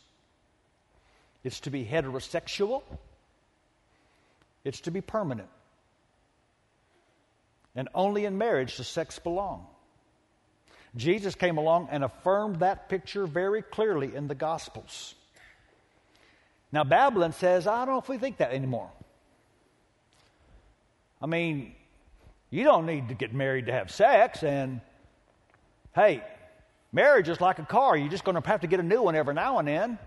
it's 1.45 1.59
to 1.61 1.69
be 1.69 1.85
heterosexual, 1.85 2.81
it's 4.63 4.81
to 4.81 4.91
be 4.91 4.99
permanent. 4.99 5.47
And 7.75 7.87
only 7.93 8.25
in 8.25 8.37
marriage 8.37 8.77
does 8.77 8.87
sex 8.87 9.19
belong. 9.19 9.67
Jesus 10.95 11.35
came 11.35 11.57
along 11.57 11.89
and 11.91 12.03
affirmed 12.03 12.61
that 12.61 12.89
picture 12.89 13.27
very 13.27 13.61
clearly 13.61 14.15
in 14.15 14.27
the 14.27 14.33
Gospels. 14.33 15.13
Now, 16.71 16.83
Babylon 16.83 17.33
says, 17.33 17.67
I 17.67 17.85
don't 17.85 17.93
know 17.93 17.99
if 17.99 18.09
we 18.09 18.17
think 18.17 18.37
that 18.37 18.51
anymore. 18.51 18.89
I 21.21 21.27
mean, 21.27 21.73
you 22.49 22.63
don't 22.63 22.87
need 22.87 23.09
to 23.09 23.13
get 23.13 23.33
married 23.33 23.67
to 23.67 23.71
have 23.71 23.91
sex, 23.91 24.41
and 24.41 24.81
hey, 25.93 26.23
marriage 26.91 27.29
is 27.29 27.39
like 27.39 27.59
a 27.59 27.65
car. 27.65 27.95
You're 27.95 28.09
just 28.09 28.23
going 28.23 28.41
to 28.41 28.47
have 28.47 28.61
to 28.61 28.67
get 28.67 28.79
a 28.79 28.83
new 28.83 29.03
one 29.03 29.15
every 29.15 29.35
now 29.35 29.59
and 29.59 29.67
then. 29.67 29.99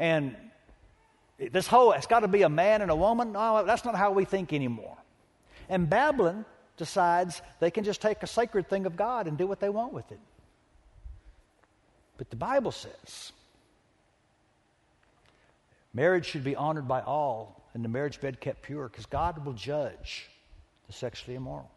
And 0.00 0.34
this 1.38 1.66
whole, 1.66 1.92
it's 1.92 2.06
got 2.06 2.20
to 2.20 2.28
be 2.28 2.42
a 2.42 2.48
man 2.48 2.80
and 2.80 2.90
a 2.90 2.96
woman. 2.96 3.32
No, 3.32 3.64
that's 3.64 3.84
not 3.84 3.94
how 3.94 4.10
we 4.10 4.24
think 4.24 4.52
anymore. 4.52 4.96
And 5.68 5.88
Babylon 5.88 6.46
decides 6.78 7.42
they 7.60 7.70
can 7.70 7.84
just 7.84 8.00
take 8.00 8.22
a 8.22 8.26
sacred 8.26 8.68
thing 8.68 8.86
of 8.86 8.96
God 8.96 9.26
and 9.28 9.36
do 9.36 9.46
what 9.46 9.60
they 9.60 9.68
want 9.68 9.92
with 9.92 10.10
it. 10.10 10.18
But 12.16 12.30
the 12.30 12.36
Bible 12.36 12.72
says 12.72 13.32
marriage 15.92 16.26
should 16.26 16.44
be 16.44 16.56
honored 16.56 16.88
by 16.88 17.02
all 17.02 17.62
and 17.74 17.84
the 17.84 17.88
marriage 17.88 18.20
bed 18.20 18.40
kept 18.40 18.62
pure 18.62 18.88
because 18.88 19.06
God 19.06 19.44
will 19.44 19.52
judge 19.52 20.28
the 20.86 20.92
sexually 20.92 21.36
immoral. 21.36 21.70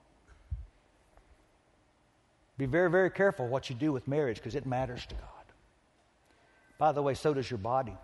Be 2.58 2.66
very, 2.66 2.90
very 2.90 3.10
careful 3.10 3.48
what 3.48 3.70
you 3.70 3.76
do 3.76 3.92
with 3.92 4.08
marriage 4.08 4.38
because 4.38 4.56
it 4.56 4.66
matters 4.66 5.06
to 5.08 5.16
God. 5.16 5.30
By 6.78 6.92
the 6.92 7.02
way, 7.02 7.14
so 7.14 7.34
does 7.34 7.50
your 7.50 7.58
body. 7.58 7.96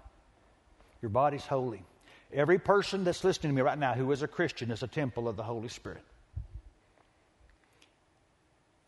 Your 1.02 1.10
body's 1.10 1.46
holy. 1.46 1.84
Every 2.34 2.60
person 2.60 3.04
that's 3.04 3.24
listening 3.24 3.54
to 3.54 3.56
me 3.56 3.62
right 3.62 3.78
now 3.78 3.94
who 3.94 4.12
is 4.12 4.22
a 4.22 4.28
Christian 4.28 4.72
is 4.72 4.84
a 4.84 4.88
temple 4.88 5.28
of 5.28 5.36
the 5.36 5.44
Holy 5.44 5.70
Spirit. 5.70 6.04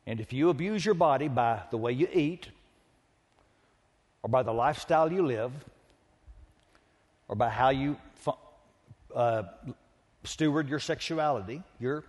And 0.05 0.19
if 0.19 0.33
you 0.33 0.49
abuse 0.49 0.85
your 0.85 0.95
body 0.95 1.27
by 1.27 1.61
the 1.71 1.77
way 1.77 1.91
you 1.91 2.07
eat, 2.11 2.49
or 4.23 4.29
by 4.29 4.43
the 4.43 4.51
lifestyle 4.51 5.11
you 5.11 5.25
live, 5.25 5.51
or 7.27 7.35
by 7.35 7.49
how 7.49 7.69
you 7.69 7.97
uh, 9.15 9.43
steward 10.23 10.69
your 10.69 10.79
sexuality, 10.79 11.63
you're, 11.79 12.03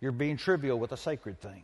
you're 0.00 0.12
being 0.12 0.36
trivial 0.36 0.78
with 0.78 0.92
a 0.92 0.96
sacred 0.96 1.40
thing. 1.40 1.62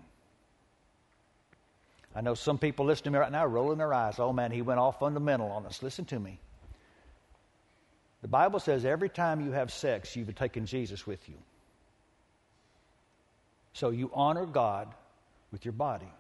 I 2.17 2.23
know 2.23 2.33
some 2.33 2.57
people 2.57 2.87
listening 2.87 3.13
to 3.13 3.19
me 3.19 3.23
right 3.23 3.31
now 3.31 3.45
rolling 3.45 3.77
their 3.77 3.93
eyes. 3.93 4.19
Oh 4.19 4.33
man, 4.33 4.51
he 4.51 4.63
went 4.63 4.81
all 4.81 4.91
fundamental 4.91 5.51
on 5.51 5.67
us. 5.67 5.83
Listen 5.83 6.07
to 6.07 6.19
me. 6.19 6.41
The 8.23 8.29
Bible 8.29 8.59
says 8.59 8.87
every 8.87 9.11
time 9.11 9.43
you 9.43 9.53
have 9.53 9.71
sex, 9.71 10.17
you've 10.17 10.35
taken 10.35 10.65
Jesus 10.65 11.07
with 11.07 11.29
you. 11.29 11.37
So 13.75 13.91
you 13.91 14.11
honor 14.15 14.47
God 14.47 14.89
with 15.53 15.67
your 15.67 15.73
body 15.73 16.11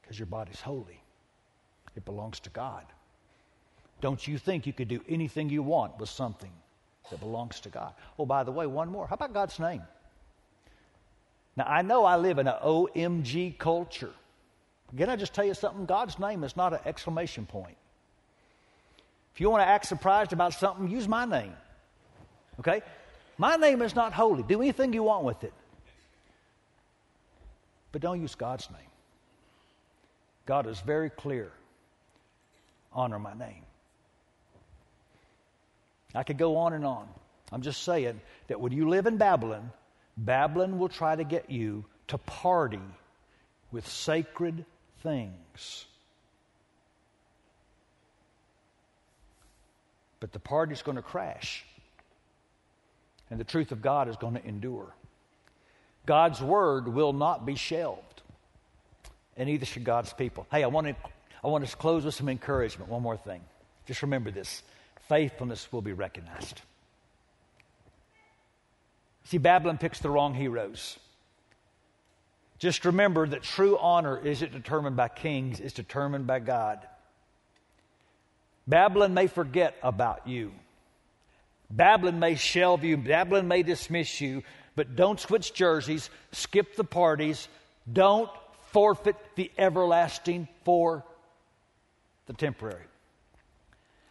because 0.00 0.16
your 0.16 0.26
body's 0.26 0.60
holy, 0.60 1.02
it 1.96 2.04
belongs 2.04 2.38
to 2.40 2.50
God. 2.50 2.84
Don't 4.00 4.24
you 4.24 4.38
think 4.38 4.68
you 4.68 4.72
could 4.72 4.86
do 4.86 5.00
anything 5.08 5.50
you 5.50 5.64
want 5.64 5.98
with 5.98 6.10
something 6.10 6.52
that 7.10 7.18
belongs 7.18 7.58
to 7.60 7.70
God? 7.70 7.92
Oh, 8.20 8.26
by 8.26 8.44
the 8.44 8.52
way, 8.52 8.68
one 8.68 8.88
more. 8.88 9.08
How 9.08 9.14
about 9.14 9.34
God's 9.34 9.58
name? 9.58 9.82
Now, 11.56 11.64
I 11.66 11.82
know 11.82 12.04
I 12.04 12.16
live 12.16 12.38
in 12.38 12.46
an 12.46 12.58
OMG 12.62 13.58
culture. 13.58 14.12
Can 14.94 15.08
I 15.08 15.16
just 15.16 15.34
tell 15.34 15.44
you 15.44 15.54
something? 15.54 15.86
God's 15.86 16.18
name 16.18 16.44
is 16.44 16.56
not 16.56 16.72
an 16.72 16.80
exclamation 16.84 17.46
point. 17.46 17.76
If 19.34 19.40
you 19.40 19.50
want 19.50 19.62
to 19.62 19.68
act 19.68 19.86
surprised 19.86 20.32
about 20.32 20.54
something, 20.54 20.88
use 20.88 21.08
my 21.08 21.24
name. 21.24 21.52
Okay? 22.60 22.82
My 23.38 23.56
name 23.56 23.82
is 23.82 23.94
not 23.94 24.12
holy. 24.12 24.42
Do 24.42 24.60
anything 24.60 24.92
you 24.92 25.02
want 25.02 25.24
with 25.24 25.44
it. 25.44 25.52
But 27.92 28.00
don't 28.00 28.20
use 28.20 28.34
God's 28.34 28.70
name. 28.70 28.90
God 30.46 30.66
is 30.66 30.80
very 30.80 31.10
clear 31.10 31.50
honor 32.92 33.18
my 33.18 33.34
name. 33.34 33.62
I 36.14 36.22
could 36.22 36.38
go 36.38 36.56
on 36.56 36.72
and 36.72 36.84
on. 36.84 37.06
I'm 37.52 37.60
just 37.60 37.82
saying 37.82 38.20
that 38.48 38.60
when 38.60 38.72
you 38.72 38.88
live 38.88 39.06
in 39.06 39.18
Babylon, 39.18 39.70
Babylon 40.16 40.78
will 40.78 40.88
try 40.88 41.14
to 41.14 41.24
get 41.24 41.50
you 41.50 41.84
to 42.08 42.16
party 42.18 42.80
with 43.70 43.86
sacred 43.86 44.64
things. 45.02 45.86
But 50.20 50.32
the 50.32 50.38
party's 50.38 50.82
going 50.82 50.96
to 50.96 51.02
crash. 51.02 51.64
And 53.30 53.40
the 53.40 53.44
truth 53.44 53.72
of 53.72 53.82
God 53.82 54.08
is 54.08 54.16
going 54.16 54.34
to 54.34 54.44
endure. 54.46 54.94
God's 56.06 56.40
word 56.40 56.88
will 56.88 57.12
not 57.12 57.44
be 57.44 57.56
shelved. 57.56 58.22
And 59.36 59.48
neither 59.48 59.66
should 59.66 59.84
God's 59.84 60.12
people. 60.12 60.46
Hey, 60.50 60.62
I 60.62 60.68
want 60.68 60.86
to, 60.86 60.96
I 61.44 61.48
want 61.48 61.66
to 61.66 61.76
close 61.76 62.04
with 62.04 62.14
some 62.14 62.28
encouragement. 62.28 62.90
One 62.90 63.02
more 63.02 63.16
thing. 63.16 63.40
Just 63.86 64.02
remember 64.02 64.30
this 64.30 64.62
faithfulness 65.08 65.70
will 65.72 65.82
be 65.82 65.92
recognized. 65.92 66.62
See, 69.24 69.38
Babylon 69.38 69.78
picks 69.78 69.98
the 70.00 70.08
wrong 70.08 70.34
heroes. 70.34 70.98
Just 72.58 72.84
remember 72.84 73.26
that 73.26 73.42
true 73.42 73.76
honor 73.78 74.18
isn't 74.18 74.52
determined 74.52 74.96
by 74.96 75.08
kings, 75.08 75.60
it's 75.60 75.74
determined 75.74 76.26
by 76.26 76.38
God. 76.38 76.86
Babylon 78.66 79.14
may 79.14 79.26
forget 79.26 79.76
about 79.82 80.26
you. 80.26 80.52
Babylon 81.70 82.18
may 82.18 82.34
shelve 82.34 82.84
you. 82.84 82.96
Babylon 82.96 83.48
may 83.48 83.62
dismiss 83.62 84.20
you. 84.20 84.42
But 84.74 84.96
don't 84.96 85.18
switch 85.18 85.54
jerseys, 85.54 86.10
skip 86.32 86.76
the 86.76 86.84
parties, 86.84 87.48
don't 87.90 88.30
forfeit 88.72 89.16
the 89.36 89.50
everlasting 89.56 90.48
for 90.64 91.02
the 92.26 92.34
temporary. 92.34 92.84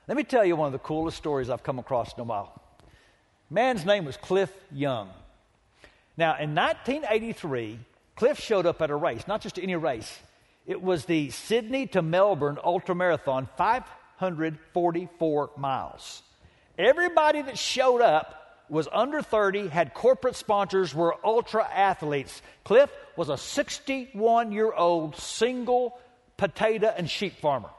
Let 0.08 0.17
me 0.17 0.23
tell 0.23 0.45
you 0.45 0.55
one 0.55 0.67
of 0.67 0.73
the 0.73 0.79
coolest 0.79 1.17
stories 1.17 1.49
I've 1.49 1.63
come 1.63 1.79
across 1.79 2.13
in 2.13 2.21
a 2.21 2.23
while. 2.23 2.62
Man's 3.49 3.86
name 3.86 4.05
was 4.05 4.17
Cliff 4.17 4.51
Young. 4.71 5.10
Now, 6.17 6.38
in 6.39 6.55
1983, 6.55 7.79
Cliff 8.15 8.39
showed 8.39 8.65
up 8.65 8.82
at 8.82 8.89
a 8.89 8.95
race, 8.95 9.28
not 9.28 9.41
just 9.41 9.60
any 9.60 9.75
race. 9.75 10.19
It 10.65 10.82
was 10.82 11.06
the 11.06 11.30
Sydney 11.30 11.88
to 11.88 12.01
Melbourne 12.01 12.58
Ultra 12.63 12.95
Marathon, 12.95 13.47
544 13.58 15.51
miles. 15.58 16.23
Everybody 16.78 17.41
that 17.41 17.58
showed 17.58 18.01
up 18.01 18.45
was 18.67 18.88
under 18.91 19.21
30, 19.21 19.67
had 19.67 19.93
corporate 19.93 20.36
sponsors, 20.36 20.95
were 20.95 21.15
ultra 21.23 21.63
athletes. 21.63 22.41
Cliff 22.63 22.89
was 23.15 23.30
a 23.30 23.38
61 23.38 24.51
year 24.51 24.73
old 24.73 25.15
single 25.15 25.99
potato 26.38 26.93
and 26.95 27.10
sheep 27.10 27.39
farmer. 27.39 27.69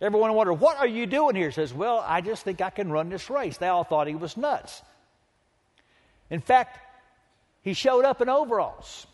Everyone 0.00 0.34
wondered, 0.34 0.54
What 0.54 0.76
are 0.76 0.86
you 0.86 1.06
doing 1.06 1.34
here? 1.34 1.48
He 1.48 1.54
says, 1.54 1.72
Well, 1.74 2.04
I 2.06 2.20
just 2.20 2.44
think 2.44 2.60
I 2.60 2.70
can 2.70 2.92
run 2.92 3.08
this 3.08 3.28
race. 3.30 3.56
They 3.56 3.68
all 3.68 3.84
thought 3.84 4.06
he 4.06 4.14
was 4.14 4.36
nuts. 4.36 4.82
In 6.30 6.40
fact, 6.40 6.78
he 7.66 7.74
showed 7.74 8.04
up 8.04 8.22
in 8.22 8.28
overalls. 8.28 9.08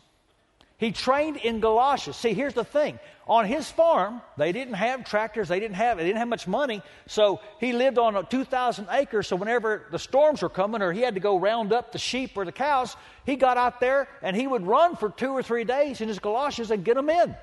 He 0.77 0.93
trained 0.93 1.39
in 1.39 1.61
galoshes. 1.61 2.17
See, 2.17 2.35
here's 2.35 2.53
the 2.53 2.65
thing. 2.67 2.99
On 3.27 3.47
his 3.47 3.71
farm, 3.71 4.21
they 4.37 4.53
didn't 4.53 4.75
have 4.75 5.07
tractors, 5.07 5.49
they 5.49 5.59
didn't 5.59 5.77
have 5.77 5.97
they 5.97 6.05
didn't 6.05 6.19
have 6.19 6.29
much 6.29 6.47
money, 6.47 6.83
so 7.07 7.41
he 7.61 7.73
lived 7.73 7.97
on 7.97 8.27
2,000 8.27 8.89
acres. 8.91 9.29
So 9.29 9.37
whenever 9.37 9.87
the 9.91 9.99
storms 9.99 10.43
were 10.43 10.51
coming, 10.51 10.83
or 10.83 10.93
he 10.93 11.01
had 11.01 11.15
to 11.15 11.21
go 11.21 11.39
round 11.39 11.73
up 11.73 11.93
the 11.93 11.99
sheep 11.99 12.33
or 12.37 12.45
the 12.45 12.53
cows, 12.53 12.95
he 13.25 13.37
got 13.37 13.57
out 13.57 13.81
there 13.81 14.07
and 14.21 14.37
he 14.37 14.47
would 14.47 14.67
run 14.67 14.97
for 14.97 15.09
two 15.09 15.31
or 15.31 15.43
three 15.43 15.65
days 15.65 16.03
in 16.03 16.09
his 16.09 16.19
galoshes 16.19 16.71
and 16.71 16.85
get 16.85 16.97
them 16.97 17.09
in. 17.09 17.35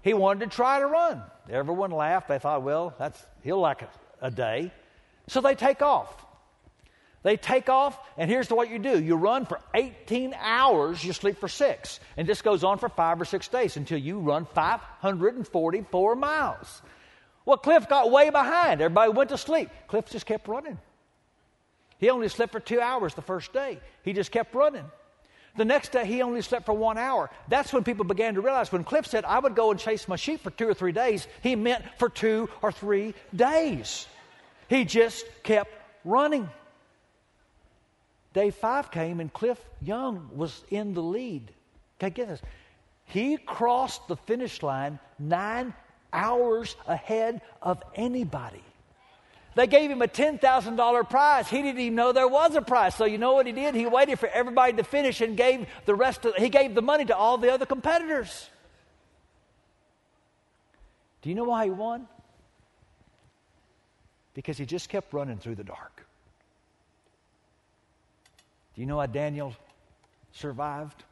He 0.00 0.14
wanted 0.14 0.48
to 0.48 0.56
try 0.56 0.78
to 0.78 0.86
run. 0.86 1.22
Everyone 1.50 1.90
laughed. 1.90 2.28
They 2.28 2.38
thought, 2.38 2.62
well, 2.62 2.94
that's 2.98 3.22
he'll 3.42 3.60
like 3.60 3.82
a, 3.82 3.88
a 4.22 4.30
day. 4.30 4.72
So 5.26 5.42
they 5.42 5.54
take 5.54 5.82
off. 5.82 6.25
They 7.26 7.36
take 7.36 7.68
off, 7.68 7.98
and 8.16 8.30
here's 8.30 8.50
what 8.50 8.70
you 8.70 8.78
do 8.78 9.02
you 9.02 9.16
run 9.16 9.46
for 9.46 9.58
18 9.74 10.32
hours, 10.38 11.02
you 11.02 11.12
sleep 11.12 11.40
for 11.40 11.48
six. 11.48 11.98
And 12.16 12.24
this 12.24 12.40
goes 12.40 12.62
on 12.62 12.78
for 12.78 12.88
five 12.88 13.20
or 13.20 13.24
six 13.24 13.48
days 13.48 13.76
until 13.76 13.98
you 13.98 14.20
run 14.20 14.46
544 14.54 16.14
miles. 16.14 16.82
Well, 17.44 17.56
Cliff 17.56 17.88
got 17.88 18.12
way 18.12 18.30
behind. 18.30 18.80
Everybody 18.80 19.10
went 19.10 19.30
to 19.30 19.38
sleep. 19.38 19.70
Cliff 19.88 20.08
just 20.08 20.24
kept 20.24 20.46
running. 20.46 20.78
He 21.98 22.10
only 22.10 22.28
slept 22.28 22.52
for 22.52 22.60
two 22.60 22.80
hours 22.80 23.14
the 23.14 23.22
first 23.22 23.52
day, 23.52 23.80
he 24.04 24.12
just 24.12 24.30
kept 24.30 24.54
running. 24.54 24.84
The 25.56 25.64
next 25.64 25.90
day, 25.90 26.06
he 26.06 26.22
only 26.22 26.42
slept 26.42 26.64
for 26.64 26.74
one 26.74 26.96
hour. 26.96 27.28
That's 27.48 27.72
when 27.72 27.82
people 27.82 28.04
began 28.04 28.34
to 28.34 28.40
realize 28.40 28.70
when 28.70 28.84
Cliff 28.84 29.04
said, 29.04 29.24
I 29.24 29.40
would 29.40 29.56
go 29.56 29.72
and 29.72 29.80
chase 29.80 30.06
my 30.06 30.14
sheep 30.14 30.44
for 30.44 30.50
two 30.52 30.68
or 30.68 30.74
three 30.74 30.92
days, 30.92 31.26
he 31.42 31.56
meant 31.56 31.82
for 31.98 32.08
two 32.08 32.48
or 32.62 32.70
three 32.70 33.14
days. 33.34 34.06
He 34.68 34.84
just 34.84 35.26
kept 35.42 35.72
running. 36.04 36.48
Day 38.36 38.50
five 38.50 38.90
came 38.90 39.20
and 39.20 39.32
Cliff 39.32 39.58
Young 39.80 40.28
was 40.34 40.62
in 40.68 40.92
the 40.92 41.00
lead. 41.00 41.50
Okay, 41.98 42.10
get 42.10 42.28
this. 42.28 42.42
He 43.06 43.38
crossed 43.38 44.06
the 44.08 44.16
finish 44.16 44.62
line 44.62 44.98
nine 45.18 45.72
hours 46.12 46.76
ahead 46.86 47.40
of 47.62 47.82
anybody. 47.94 48.62
They 49.54 49.66
gave 49.66 49.90
him 49.90 50.02
a 50.02 50.06
$10,000 50.06 51.08
prize. 51.08 51.48
He 51.48 51.62
didn't 51.62 51.80
even 51.80 51.94
know 51.94 52.12
there 52.12 52.28
was 52.28 52.54
a 52.56 52.60
prize. 52.60 52.94
So 52.94 53.06
you 53.06 53.16
know 53.16 53.32
what 53.32 53.46
he 53.46 53.52
did? 53.52 53.74
He 53.74 53.86
waited 53.86 54.18
for 54.18 54.28
everybody 54.28 54.74
to 54.74 54.84
finish 54.84 55.22
and 55.22 55.34
gave 55.34 55.66
the 55.86 55.94
rest 55.94 56.26
of 56.26 56.34
he 56.34 56.50
gave 56.50 56.74
the 56.74 56.82
money 56.82 57.06
to 57.06 57.16
all 57.16 57.38
the 57.38 57.50
other 57.50 57.64
competitors. 57.64 58.50
Do 61.22 61.30
you 61.30 61.34
know 61.34 61.44
why 61.44 61.64
he 61.64 61.70
won? 61.70 62.06
Because 64.34 64.58
he 64.58 64.66
just 64.66 64.90
kept 64.90 65.14
running 65.14 65.38
through 65.38 65.54
the 65.54 65.64
dark. 65.64 65.95
Do 68.76 68.82
you 68.82 68.86
know 68.86 68.96
why 68.96 69.06
Daniel 69.06 69.54
survived? 70.32 71.02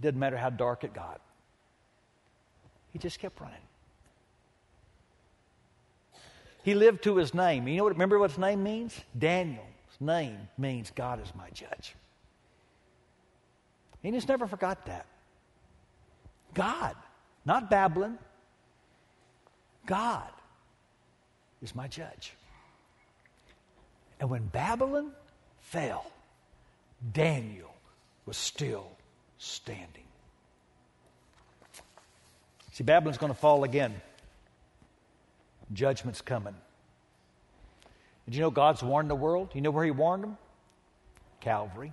Didn't 0.00 0.18
matter 0.18 0.36
how 0.36 0.50
dark 0.50 0.82
it 0.82 0.92
got. 0.92 1.20
He 2.92 2.98
just 2.98 3.20
kept 3.20 3.40
running. 3.40 3.56
He 6.64 6.74
lived 6.74 7.04
to 7.04 7.16
his 7.16 7.32
name. 7.32 7.68
You 7.68 7.76
know 7.76 7.84
what? 7.84 7.92
Remember 7.92 8.18
what 8.18 8.30
his 8.30 8.38
name 8.38 8.64
means? 8.64 9.00
Daniel's 9.16 9.64
name 10.00 10.48
means 10.58 10.90
God 10.90 11.22
is 11.22 11.32
my 11.36 11.48
judge. 11.50 11.94
He 14.02 14.10
just 14.10 14.28
never 14.28 14.46
forgot 14.46 14.86
that. 14.86 15.06
God, 16.54 16.96
not 17.44 17.70
Babylon. 17.70 18.18
God 19.86 20.28
is 21.62 21.74
my 21.74 21.88
judge. 21.88 22.32
And 24.20 24.28
when 24.28 24.44
Babylon 24.46 25.12
fell, 25.70 26.06
Daniel 27.12 27.74
was 28.26 28.36
still 28.36 28.86
standing. 29.38 30.04
See, 32.72 32.84
Babylon's 32.84 33.18
going 33.18 33.32
to 33.32 33.38
fall 33.38 33.64
again. 33.64 33.94
Judgment's 35.72 36.20
coming. 36.20 36.54
Did 38.24 38.34
you 38.34 38.40
know 38.40 38.50
God's 38.50 38.82
warned 38.82 39.10
the 39.10 39.14
world? 39.14 39.50
You 39.54 39.60
know 39.60 39.70
where 39.70 39.84
He 39.84 39.90
warned 39.90 40.22
them? 40.22 40.38
Calvary. 41.40 41.92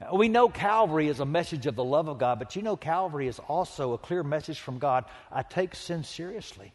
Now, 0.00 0.14
we 0.14 0.28
know 0.28 0.48
Calvary 0.48 1.08
is 1.08 1.20
a 1.20 1.26
message 1.26 1.66
of 1.66 1.76
the 1.76 1.84
love 1.84 2.08
of 2.08 2.18
God, 2.18 2.38
but 2.38 2.56
you 2.56 2.62
know 2.62 2.76
Calvary 2.76 3.28
is 3.28 3.38
also 3.38 3.92
a 3.92 3.98
clear 3.98 4.22
message 4.22 4.60
from 4.60 4.78
God. 4.78 5.04
I 5.32 5.42
take 5.42 5.74
sin 5.74 6.04
seriously, 6.04 6.72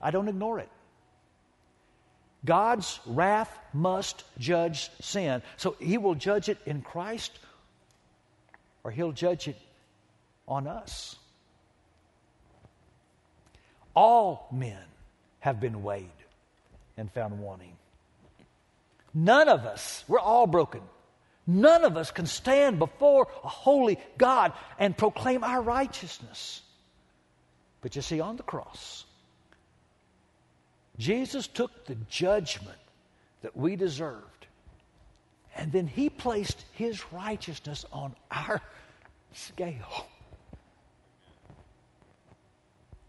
I 0.00 0.10
don't 0.10 0.28
ignore 0.28 0.58
it. 0.58 0.68
God's 2.44 3.00
wrath 3.06 3.56
must 3.72 4.24
judge 4.38 4.90
sin. 5.00 5.42
So 5.56 5.76
He 5.80 5.98
will 5.98 6.14
judge 6.14 6.48
it 6.48 6.58
in 6.66 6.82
Christ 6.82 7.38
or 8.82 8.90
He'll 8.90 9.12
judge 9.12 9.48
it 9.48 9.56
on 10.46 10.66
us. 10.66 11.16
All 13.94 14.48
men 14.52 14.82
have 15.40 15.60
been 15.60 15.82
weighed 15.82 16.10
and 16.96 17.10
found 17.10 17.38
wanting. 17.38 17.76
None 19.14 19.48
of 19.48 19.64
us, 19.64 20.04
we're 20.08 20.18
all 20.18 20.46
broken. 20.46 20.80
None 21.46 21.84
of 21.84 21.96
us 21.96 22.10
can 22.10 22.26
stand 22.26 22.78
before 22.78 23.28
a 23.44 23.48
holy 23.48 23.98
God 24.18 24.52
and 24.78 24.96
proclaim 24.96 25.44
our 25.44 25.62
righteousness. 25.62 26.62
But 27.80 27.96
you 27.96 28.02
see, 28.02 28.20
on 28.20 28.36
the 28.36 28.42
cross, 28.42 29.04
Jesus 30.98 31.46
took 31.46 31.86
the 31.86 31.96
judgment 32.08 32.78
that 33.42 33.56
we 33.56 33.76
deserved, 33.76 34.46
and 35.56 35.72
then 35.72 35.86
he 35.86 36.08
placed 36.08 36.64
his 36.72 37.12
righteousness 37.12 37.84
on 37.92 38.14
our 38.30 38.60
scale. 39.32 40.06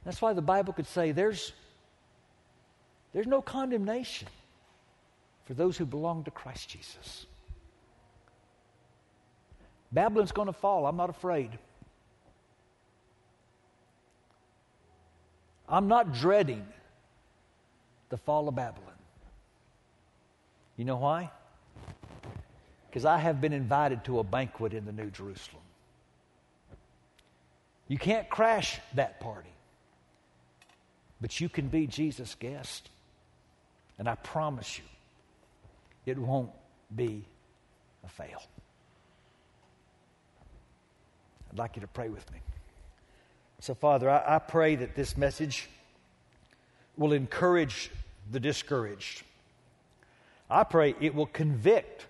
That's 0.04 0.22
why 0.22 0.34
the 0.34 0.42
Bible 0.42 0.74
could 0.74 0.88
say 0.88 1.12
there's, 1.12 1.54
there's 3.14 3.28
no 3.28 3.42
condemnation 3.42 4.28
for 5.46 5.54
those 5.54 5.78
who 5.78 5.86
belong 5.86 6.24
to 6.24 6.32
Christ 6.32 6.70
Jesus. 6.70 7.26
Babylon's 9.92 10.32
going 10.32 10.48
to 10.48 10.54
fall. 10.54 10.86
I'm 10.88 10.98
not 10.98 11.10
afraid. 11.10 11.58
I'm 15.70 15.88
not 15.88 16.14
dreading 16.14 16.66
the 18.16 18.22
fall 18.22 18.48
of 18.48 18.56
Babylon. 18.56 18.94
You 20.78 20.86
know 20.86 20.96
why? 20.96 21.32
Because 22.88 23.04
I 23.04 23.18
have 23.18 23.42
been 23.42 23.52
invited 23.52 24.06
to 24.06 24.20
a 24.20 24.24
banquet 24.24 24.74
in 24.74 24.86
the 24.86 24.94
New 24.94 25.10
Jerusalem. 25.10 25.62
You 27.90 27.98
can't 27.98 28.30
crash 28.30 28.80
that 28.94 29.20
party. 29.20 29.50
But 31.20 31.42
you 31.42 31.50
can 31.50 31.68
be 31.68 31.88
Jesus' 31.88 32.36
guest. 32.36 32.90
And 34.00 34.08
I 34.08 34.16
promise 34.16 34.78
you, 34.78 34.86
it 36.06 36.18
won't 36.18 36.52
be 36.96 37.26
a 38.06 38.08
fail. 38.08 38.42
I'd 41.52 41.60
like 41.60 41.76
you 41.76 41.82
to 41.82 41.88
pray 41.88 42.08
with 42.08 42.32
me. 42.32 42.40
So, 43.60 43.76
Father, 43.76 44.10
I, 44.10 44.36
I 44.38 44.40
pray 44.40 44.78
that 44.78 44.96
this 44.96 45.18
message 45.18 45.68
will 46.96 47.12
encourage 47.12 47.92
the 48.32 48.40
discouraged. 48.40 49.24
I 50.50 50.64
pray 50.64 50.96
it 51.00 51.16
will 51.16 51.26
convict 51.26 52.06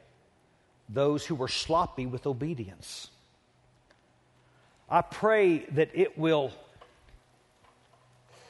those 0.89 1.25
who 1.25 1.35
were 1.35 1.47
sloppy 1.47 2.05
with 2.05 2.27
obedience. 2.27 3.09
I 4.89 5.01
pray 5.01 5.59
that 5.71 5.89
it 5.93 6.17
will 6.17 6.51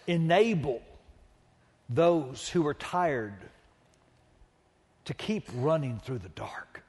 enable 0.07 0.82
those 1.89 2.49
who 2.49 2.66
are 2.68 2.74
tired 2.74 3.36
to 5.05 5.13
keep 5.13 5.47
running 5.55 5.99
through 5.99 6.20
the 6.20 6.30
dark. 6.30 6.84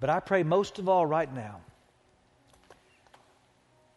But 0.00 0.10
I 0.10 0.20
pray 0.20 0.42
most 0.44 0.78
of 0.78 0.88
all 0.88 1.04
right 1.04 1.32
now 1.32 1.60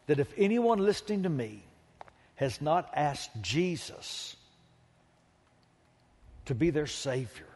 that 0.06 0.18
if 0.18 0.32
anyone 0.36 0.78
listening 0.78 1.22
to 1.22 1.28
me 1.28 1.62
has 2.34 2.60
not 2.60 2.90
asked 2.94 3.30
Jesus 3.40 4.36
to 6.46 6.54
be 6.54 6.70
their 6.70 6.86
Savior, 6.86 7.46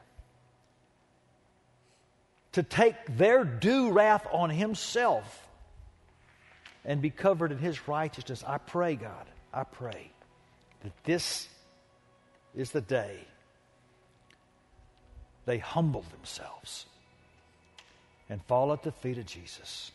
to 2.52 2.62
take 2.62 3.16
their 3.16 3.44
due 3.44 3.92
wrath 3.92 4.26
on 4.32 4.50
Himself 4.50 5.46
and 6.84 7.02
be 7.02 7.10
covered 7.10 7.52
in 7.52 7.58
His 7.58 7.88
righteousness, 7.88 8.44
I 8.46 8.58
pray, 8.58 8.96
God, 8.96 9.26
I 9.52 9.64
pray 9.64 10.10
that 10.82 10.92
this 11.04 11.48
is 12.54 12.70
the 12.70 12.80
day 12.80 13.18
they 15.44 15.58
humble 15.58 16.04
themselves 16.12 16.86
and 18.28 18.42
fall 18.44 18.72
at 18.72 18.82
the 18.82 18.92
feet 18.92 19.18
of 19.18 19.26
Jesus. 19.26 19.92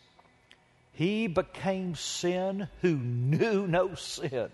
He 0.94 1.28
became 1.28 1.96
sin 1.96 2.68
who 2.82 2.96
knew 2.96 3.68
no 3.68 3.96
sin 3.96 4.50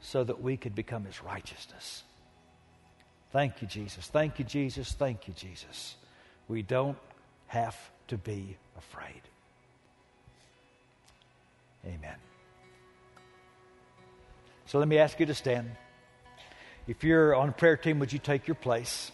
so 0.00 0.22
that 0.24 0.40
we 0.40 0.56
could 0.56 0.74
become 0.74 1.04
his 1.04 1.22
righteousness. 1.22 2.02
Thank 3.34 3.62
you, 3.62 3.66
Jesus. 3.66 4.06
Thank 4.06 4.38
you, 4.38 4.44
Jesus. 4.44 4.92
Thank 4.92 5.26
you, 5.26 5.34
Jesus. 5.34 5.96
We 6.46 6.62
don't 6.62 6.96
have 7.48 7.76
to 8.06 8.16
be 8.16 8.56
afraid. 8.78 9.22
Amen. 11.84 12.14
So 14.66 14.78
let 14.78 14.86
me 14.86 14.98
ask 14.98 15.18
you 15.18 15.26
to 15.26 15.34
stand. 15.34 15.68
If 16.86 17.02
you're 17.02 17.34
on 17.34 17.48
a 17.48 17.52
prayer 17.52 17.76
team, 17.76 17.98
would 17.98 18.12
you 18.12 18.20
take 18.20 18.46
your 18.46 18.54
place? 18.54 19.10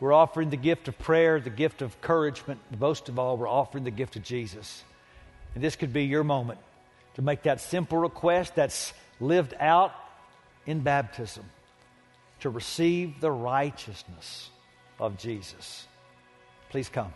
We're 0.00 0.14
offering 0.14 0.48
the 0.48 0.56
gift 0.56 0.88
of 0.88 0.98
prayer, 0.98 1.38
the 1.38 1.50
gift 1.50 1.82
of 1.82 1.94
encouragement. 1.96 2.60
Most 2.80 3.10
of 3.10 3.18
all, 3.18 3.36
we're 3.36 3.46
offering 3.46 3.84
the 3.84 3.90
gift 3.90 4.16
of 4.16 4.22
Jesus. 4.22 4.82
And 5.54 5.62
this 5.62 5.76
could 5.76 5.92
be 5.92 6.04
your 6.04 6.24
moment 6.24 6.60
to 7.16 7.20
make 7.20 7.42
that 7.42 7.60
simple 7.60 7.98
request 7.98 8.54
that's 8.54 8.94
lived 9.20 9.52
out 9.60 9.92
in 10.64 10.80
baptism 10.80 11.44
to 12.40 12.50
receive 12.50 13.20
the 13.20 13.30
righteousness 13.30 14.50
of 14.98 15.16
Jesus. 15.16 15.86
Please 16.70 16.88
come. 16.88 17.12